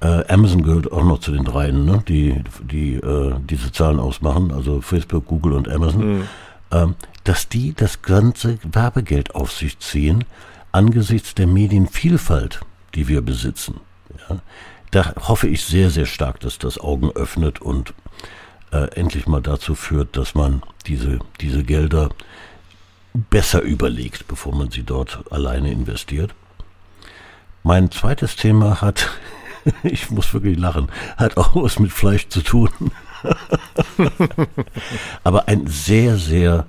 [0.00, 4.52] äh, Amazon gehört auch noch zu den dreien, ne, die, die äh, diese Zahlen ausmachen,
[4.52, 6.28] also Facebook, Google und Amazon, mhm.
[6.70, 6.94] ähm,
[7.24, 10.24] dass die das ganze Werbegeld auf sich ziehen
[10.72, 12.60] angesichts der Medienvielfalt,
[12.94, 13.80] die wir besitzen.
[14.28, 14.40] Ja,
[14.90, 17.94] da hoffe ich sehr, sehr stark, dass das Augen öffnet und
[18.72, 22.10] äh, endlich mal dazu führt, dass man diese, diese Gelder
[23.16, 26.34] besser überlegt, bevor man sie dort alleine investiert.
[27.62, 29.10] Mein zweites Thema hat,
[29.82, 32.70] ich muss wirklich lachen, hat auch was mit Fleisch zu tun.
[35.24, 36.66] Aber ein sehr, sehr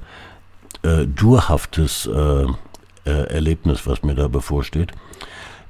[0.82, 2.46] äh, durhaftes äh,
[3.06, 4.92] äh, Erlebnis, was mir da bevorsteht.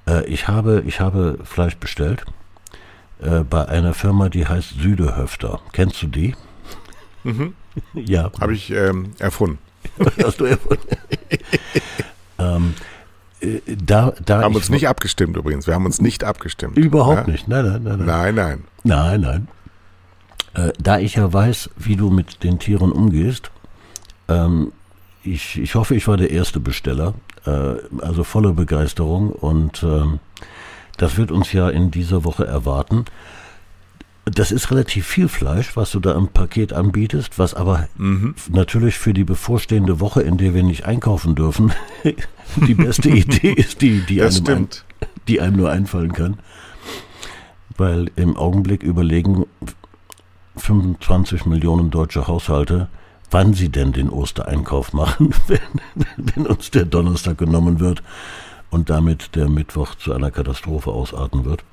[0.08, 2.26] Äh, ich, habe, ich habe Fleisch bestellt
[3.22, 5.60] äh, bei einer Firma, die heißt Südehöfter.
[5.74, 6.36] Kennst du die?
[7.24, 7.54] Mhm.
[7.94, 8.32] ja.
[8.40, 9.60] Habe ich ähm, erfunden.
[10.24, 10.88] Hast du erfunden?
[12.40, 12.74] ähm,
[13.42, 15.68] äh, da, da haben uns nicht abgestimmt übrigens.
[15.68, 16.78] Wir haben uns nicht abgestimmt.
[16.78, 17.32] Überhaupt ja?
[17.32, 17.48] nicht.
[17.48, 18.06] Nein, nein, nein, nein.
[18.06, 18.64] Nein, nein.
[18.84, 19.48] Nein, nein.
[20.54, 23.52] Äh, da ich ja weiß, wie du mit den Tieren umgehst,
[24.28, 24.72] ähm,
[25.24, 27.14] ich, ich hoffe, ich war der erste Besteller.
[27.46, 30.20] Äh, also volle Begeisterung und ähm,
[30.98, 33.06] das wird uns ja in dieser Woche erwarten.
[34.32, 38.36] Das ist relativ viel Fleisch, was du da im Paket anbietest, was aber mhm.
[38.50, 41.72] natürlich für die bevorstehende Woche, in der wir nicht einkaufen dürfen,
[42.56, 44.68] die beste Idee ist, die, die, einem, ein,
[45.28, 46.40] die einem nur einfallen kann.
[47.78, 49.46] Weil im Augenblick überlegen
[50.58, 52.90] 25 Millionen deutsche Haushalte,
[53.32, 55.60] wann sie denn den Ostereinkauf machen, wenn,
[56.18, 58.04] wenn uns der Donnerstag genommen wird
[58.72, 61.64] und damit der Mittwoch zu einer Katastrophe ausarten wird.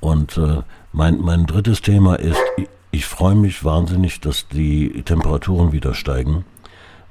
[0.00, 5.72] Und äh, mein, mein drittes Thema ist, ich, ich freue mich wahnsinnig, dass die Temperaturen
[5.72, 6.44] wieder steigen,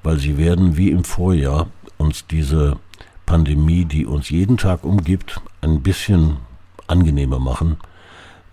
[0.03, 1.67] weil sie werden wie im Vorjahr
[1.97, 2.77] uns diese
[3.25, 6.37] Pandemie, die uns jeden Tag umgibt, ein bisschen
[6.87, 7.77] angenehmer machen,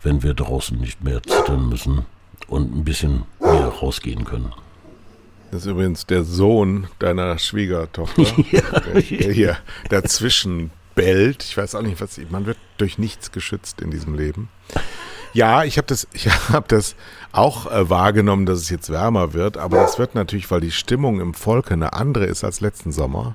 [0.02, 2.04] wenn wir draußen nicht mehr zittern müssen
[2.48, 4.52] und ein bisschen mehr rausgehen können.
[5.50, 8.80] Das ist übrigens der Sohn deiner Schwiegertochter, ja.
[8.80, 9.56] der, der hier
[9.88, 11.42] dazwischen bellt.
[11.44, 12.18] Ich weiß auch nicht, was.
[12.30, 14.48] Man wird durch nichts geschützt in diesem Leben.
[15.32, 16.94] Ja, ich habe das, ich habe das
[17.32, 21.20] auch äh, wahrgenommen, dass es jetzt wärmer wird, aber das wird natürlich, weil die Stimmung
[21.20, 23.34] im Volke eine andere ist als letzten Sommer,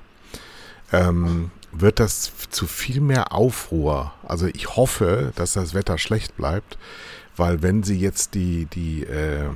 [0.92, 4.12] ähm, wird das zu viel mehr Aufruhr.
[4.26, 6.78] Also ich hoffe, dass das Wetter schlecht bleibt,
[7.36, 9.50] weil wenn sie jetzt die die äh,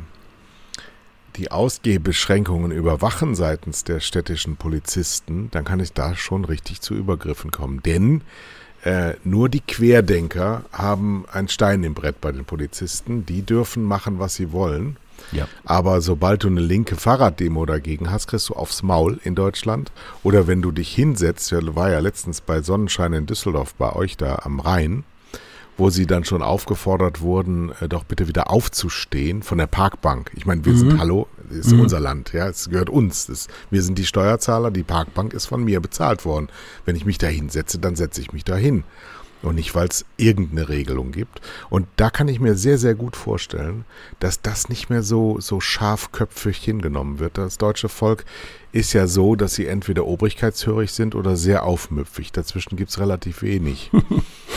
[1.37, 7.51] die Ausgehbeschränkungen überwachen seitens der städtischen Polizisten, dann kann es da schon richtig zu Übergriffen
[7.51, 7.83] kommen.
[7.83, 8.23] Denn
[8.85, 13.25] äh, nur die Querdenker haben ein Stein im Brett bei den Polizisten.
[13.27, 14.97] Die dürfen machen, was sie wollen.
[15.33, 15.49] Ja.
[15.65, 19.91] Aber sobald du eine linke Fahrraddemo dagegen hast, kriegst du aufs Maul in Deutschland.
[20.23, 24.41] Oder wenn du dich hinsetzt, war ja letztens bei Sonnenschein in Düsseldorf bei euch da
[24.43, 25.05] am Rhein,
[25.77, 30.31] wo sie dann schon aufgefordert wurden, äh, doch bitte wieder aufzustehen von der Parkbank.
[30.35, 30.79] Ich meine, wir mhm.
[30.79, 31.81] sind, hallo, ist mhm.
[31.81, 33.27] unser Land, ja, es gehört uns.
[33.27, 36.49] Das, wir sind die Steuerzahler, die Parkbank ist von mir bezahlt worden.
[36.85, 38.85] Wenn ich mich da hinsetze, dann setze ich mich da hin.
[39.43, 41.43] Und nicht, weil es irgendeine Regelung gibt.
[41.69, 43.85] Und da kann ich mir sehr, sehr gut vorstellen,
[44.19, 47.37] dass das nicht mehr so, so scharfköpfig hingenommen wird.
[47.37, 48.25] Das deutsche Volk
[48.73, 52.33] ist ja so, dass sie entweder obrigkeitshörig sind oder sehr aufmüpfig.
[52.33, 53.91] Dazwischen gibt es relativ wenig.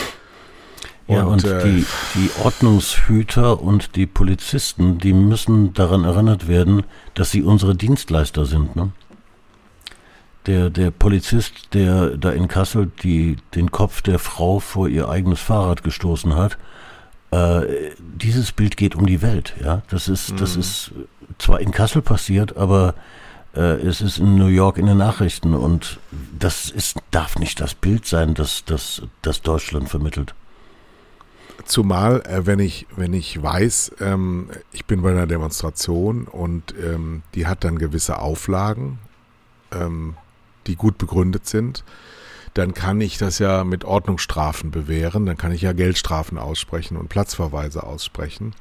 [1.08, 1.86] Ja, und, und äh, die,
[2.16, 6.84] die Ordnungshüter und die Polizisten, die müssen daran erinnert werden,
[7.14, 8.76] dass sie unsere Dienstleister sind.
[8.76, 8.92] Ne?
[10.48, 15.40] Der, der Polizist, der da in Kassel die, den Kopf der Frau vor ihr eigenes
[15.40, 16.58] Fahrrad gestoßen hat,
[17.32, 17.62] äh,
[18.00, 19.56] dieses Bild geht um die Welt.
[19.64, 20.38] Ja, das ist, mhm.
[20.38, 20.92] das ist
[21.38, 22.96] zwar in Kassel passiert, aber
[23.56, 26.00] äh, es ist in New York in den Nachrichten und
[26.38, 30.34] das ist, darf nicht das Bild sein, das, das, das Deutschland vermittelt.
[31.66, 37.24] Zumal, äh, wenn ich, wenn ich weiß, ähm, ich bin bei einer Demonstration und ähm,
[37.36, 39.00] die hat dann gewisse Auflagen,
[39.72, 40.16] ähm,
[40.68, 41.84] die gut begründet sind,
[42.58, 47.08] dann kann ich das ja mit Ordnungsstrafen bewähren, dann kann ich ja Geldstrafen aussprechen und
[47.08, 48.54] Platzverweise aussprechen.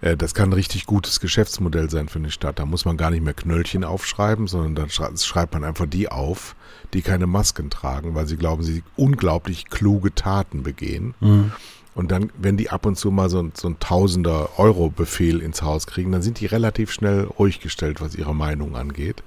[0.00, 2.58] Äh, das kann ein richtig gutes Geschäftsmodell sein für eine Stadt.
[2.58, 6.54] Da muss man gar nicht mehr Knöllchen aufschreiben, sondern dann schreibt man einfach die auf,
[6.92, 11.14] die keine Masken tragen, weil sie glauben, sie unglaublich kluge Taten begehen.
[11.20, 11.52] Mhm.
[11.94, 15.40] Und dann, wenn die ab und zu mal so, ein- so ein Tausender Euro Befehl
[15.40, 19.22] ins Haus kriegen, dann sind die relativ schnell ruhig gestellt, was ihre Meinung angeht.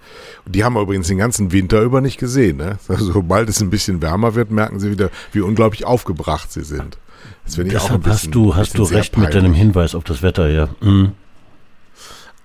[0.46, 2.58] Und die haben wir übrigens den ganzen Winter über nicht gesehen.
[2.58, 2.78] Ne?
[2.90, 6.98] Also, sobald es ein bisschen wärmer wird, merken sie wieder, wie unglaublich aufgebracht sie sind.
[7.46, 9.60] Das Deshalb bisschen, hast du, hast du recht mit deinem peinlich.
[9.62, 10.68] Hinweis auf das Wetter, ja.
[10.82, 11.14] Mhm.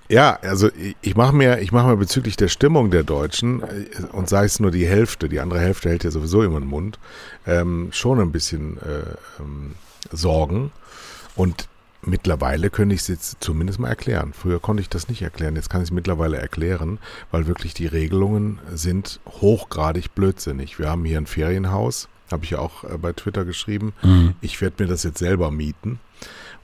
[0.09, 3.67] Ja, also ich- ich mache mir, ich mache mir bezüglich der Stimmung der Deutschen äh,
[4.13, 6.99] und sei es nur die Hälfte, die andere Hälfte hält ja sowieso immer den Mund,
[7.47, 9.73] ähm, schon ein bisschen äh, ähm,
[10.11, 10.73] Sorgen.
[11.37, 11.69] Und
[12.03, 14.33] mittlerweile könnte ich es jetzt zumindest mal erklären.
[14.33, 16.99] Früher konnte ich das nicht erklären, jetzt kann ich es mittlerweile erklären,
[17.31, 20.79] weil wirklich die Regelungen sind hochgradig blödsinnig.
[20.79, 23.93] Wir haben hier ein Ferienhaus, habe ich ja auch äh, bei Twitter geschrieben.
[24.41, 26.01] Ich werde mir das jetzt selber mieten.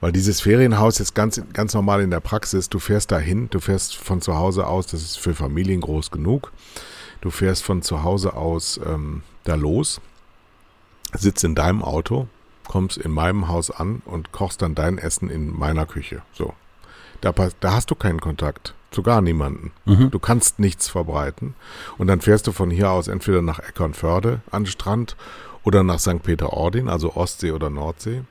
[0.01, 3.95] Weil dieses Ferienhaus jetzt ganz, ganz normal in der Praxis, du fährst dahin, du fährst
[3.97, 6.53] von zu Hause aus, das ist für Familien groß genug.
[7.21, 9.99] Du fährst von zu Hause aus ähm, da los,
[11.13, 12.29] sitzt in deinem Auto,
[12.69, 16.21] kommst in meinem Haus an und kochst dann dein Essen in meiner Küche.
[16.31, 16.53] So.
[17.19, 19.71] Da, da hast du keinen Kontakt zu gar niemanden.
[19.85, 20.11] Mhm.
[20.11, 21.55] Du kannst nichts verbreiten.
[21.97, 25.17] Und dann fährst du von hier aus entweder nach Eckernförde an den Strand
[25.63, 26.23] oder nach St.
[26.23, 28.21] Peter-Ording, also Ostsee oder Nordsee.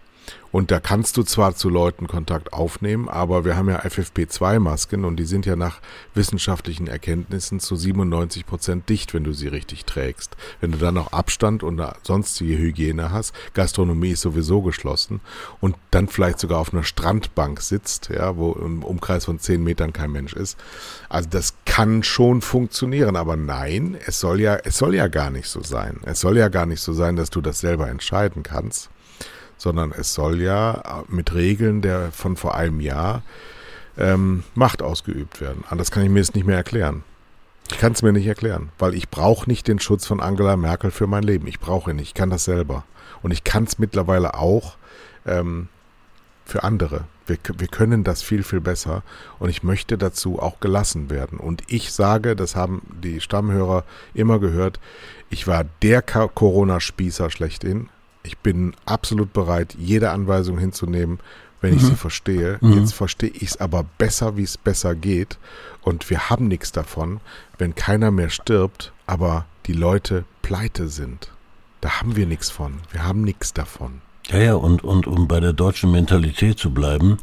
[0.51, 5.17] Und da kannst du zwar zu Leuten Kontakt aufnehmen, aber wir haben ja FFP2-Masken und
[5.17, 5.81] die sind ja nach
[6.15, 10.37] wissenschaftlichen Erkenntnissen zu 97 Prozent dicht, wenn du sie richtig trägst.
[10.61, 15.21] Wenn du dann noch Abstand und sonstige Hygiene hast, Gastronomie ist sowieso geschlossen
[15.61, 19.93] und dann vielleicht sogar auf einer Strandbank sitzt, ja, wo im Umkreis von 10 Metern
[19.93, 20.57] kein Mensch ist.
[21.11, 25.49] Also das kann schon funktionieren, aber nein, es soll ja, es soll ja gar nicht
[25.49, 26.01] so sein.
[26.05, 28.91] Es soll ja gar nicht so sein, dass du das selber entscheiden kannst
[29.59, 33.23] sondern es soll ja mit Regeln der von vor einem Jahr
[33.99, 35.65] ähm, Macht ausgeübt werden.
[35.69, 37.03] Anders kann ich mir es nicht mehr erklären.
[37.71, 40.91] Ich kann es mir nicht erklären, weil ich brauche nicht den Schutz von Angela Merkel
[40.91, 41.47] für mein Leben.
[41.47, 42.09] Ich brauche ihn nicht.
[42.09, 42.85] Ich kann das selber.
[43.23, 44.77] Und ich kann es mittlerweile auch
[45.27, 45.69] ähm,
[46.47, 47.05] für andere.
[47.27, 49.03] Wir, wir können das viel, viel besser.
[49.39, 51.39] Und ich möchte dazu auch gelassen werden.
[51.39, 53.85] Und ich sage, das haben die Stammhörer
[54.15, 54.81] immer gehört,
[55.29, 57.91] ich war der Corona-Spießer schlechthin.
[58.29, 61.19] Ich bin absolut bereit, jede Anweisung hinzunehmen,
[61.63, 62.59] wenn ich sie verstehe.
[62.61, 65.39] Jetzt verstehe ich es aber besser, wie es besser geht.
[65.81, 67.21] Und wir haben nichts davon,
[67.57, 71.31] wenn keiner mehr stirbt, aber die Leute pleite sind.
[71.81, 72.81] Da haben wir nichts von.
[72.91, 74.03] Wir haben nichts davon.
[74.29, 77.17] Ja, ja, und, und um bei der deutschen Mentalität zu bleiben,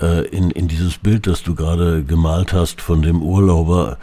[0.00, 3.96] äh, in, in dieses Bild, das du gerade gemalt hast von dem Urlauber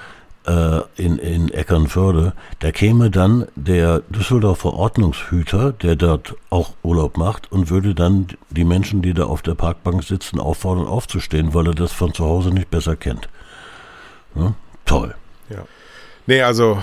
[0.48, 7.52] äh, in, in Eckernförde, da käme dann der Düsseldorfer Ordnungshüter, der dort auch Urlaub macht
[7.52, 11.74] und würde dann die Menschen, die da auf der Parkbank sitzen, auffordern aufzustehen, weil er
[11.74, 13.30] das von zu Hause nicht besser kennt.
[14.36, 14.54] Ja?
[14.86, 15.16] Toll.
[15.50, 15.66] Ja.
[16.28, 16.82] Nee, also,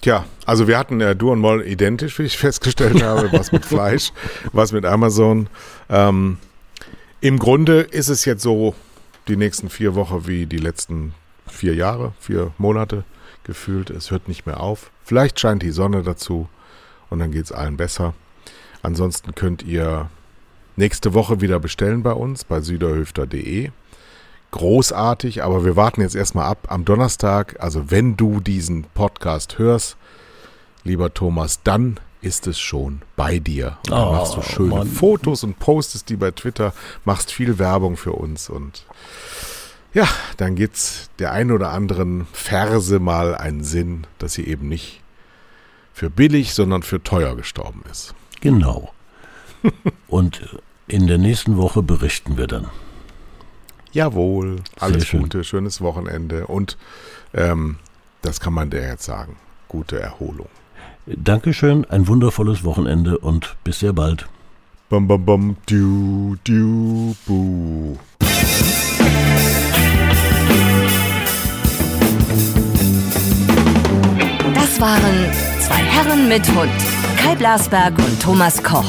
[0.00, 3.64] tja, also wir hatten äh, Du und Moll identisch, wie ich festgestellt habe, was mit
[3.64, 4.12] Fleisch,
[4.52, 5.48] was mit Amazon.
[5.88, 6.38] Ähm,
[7.20, 8.74] Im Grunde ist es jetzt so
[9.28, 11.14] die nächsten vier Wochen wie die letzten
[11.52, 13.04] vier Jahre, vier Monate
[13.44, 13.90] gefühlt.
[13.90, 14.90] Es hört nicht mehr auf.
[15.04, 16.48] Vielleicht scheint die Sonne dazu
[17.10, 18.14] und dann geht es allen besser.
[18.82, 20.10] Ansonsten könnt ihr
[20.76, 23.70] nächste Woche wieder bestellen bei uns bei süderhöfter.de
[24.52, 26.66] großartig, aber wir warten jetzt erstmal ab.
[26.68, 29.96] Am Donnerstag, also wenn du diesen Podcast hörst,
[30.84, 33.78] lieber Thomas, dann ist es schon bei dir.
[33.86, 34.86] Und dann Oh, machst du schöne Mann.
[34.88, 36.72] Fotos und postest die bei Twitter,
[37.04, 38.84] machst viel Werbung für uns und
[39.94, 45.00] ja, dann gibt's der ein oder anderen Verse mal einen Sinn, dass sie eben nicht
[45.92, 48.14] für billig, sondern für teuer gestorben ist.
[48.40, 48.92] Genau.
[50.08, 52.68] und in der nächsten Woche berichten wir dann.
[53.92, 55.20] Jawohl, alles schön.
[55.22, 56.78] Gute, schönes Wochenende und
[57.34, 57.76] ähm,
[58.22, 59.36] das kann man der jetzt sagen.
[59.68, 60.48] Gute Erholung.
[61.06, 64.28] Dankeschön, ein wundervolles Wochenende und bis sehr bald.
[64.88, 67.98] Bum bum bum, du, du, bu.
[74.82, 75.30] Waren
[75.60, 76.72] zwei Herren mit Hund.
[77.16, 78.84] Kai Blasberg und Thomas Koch.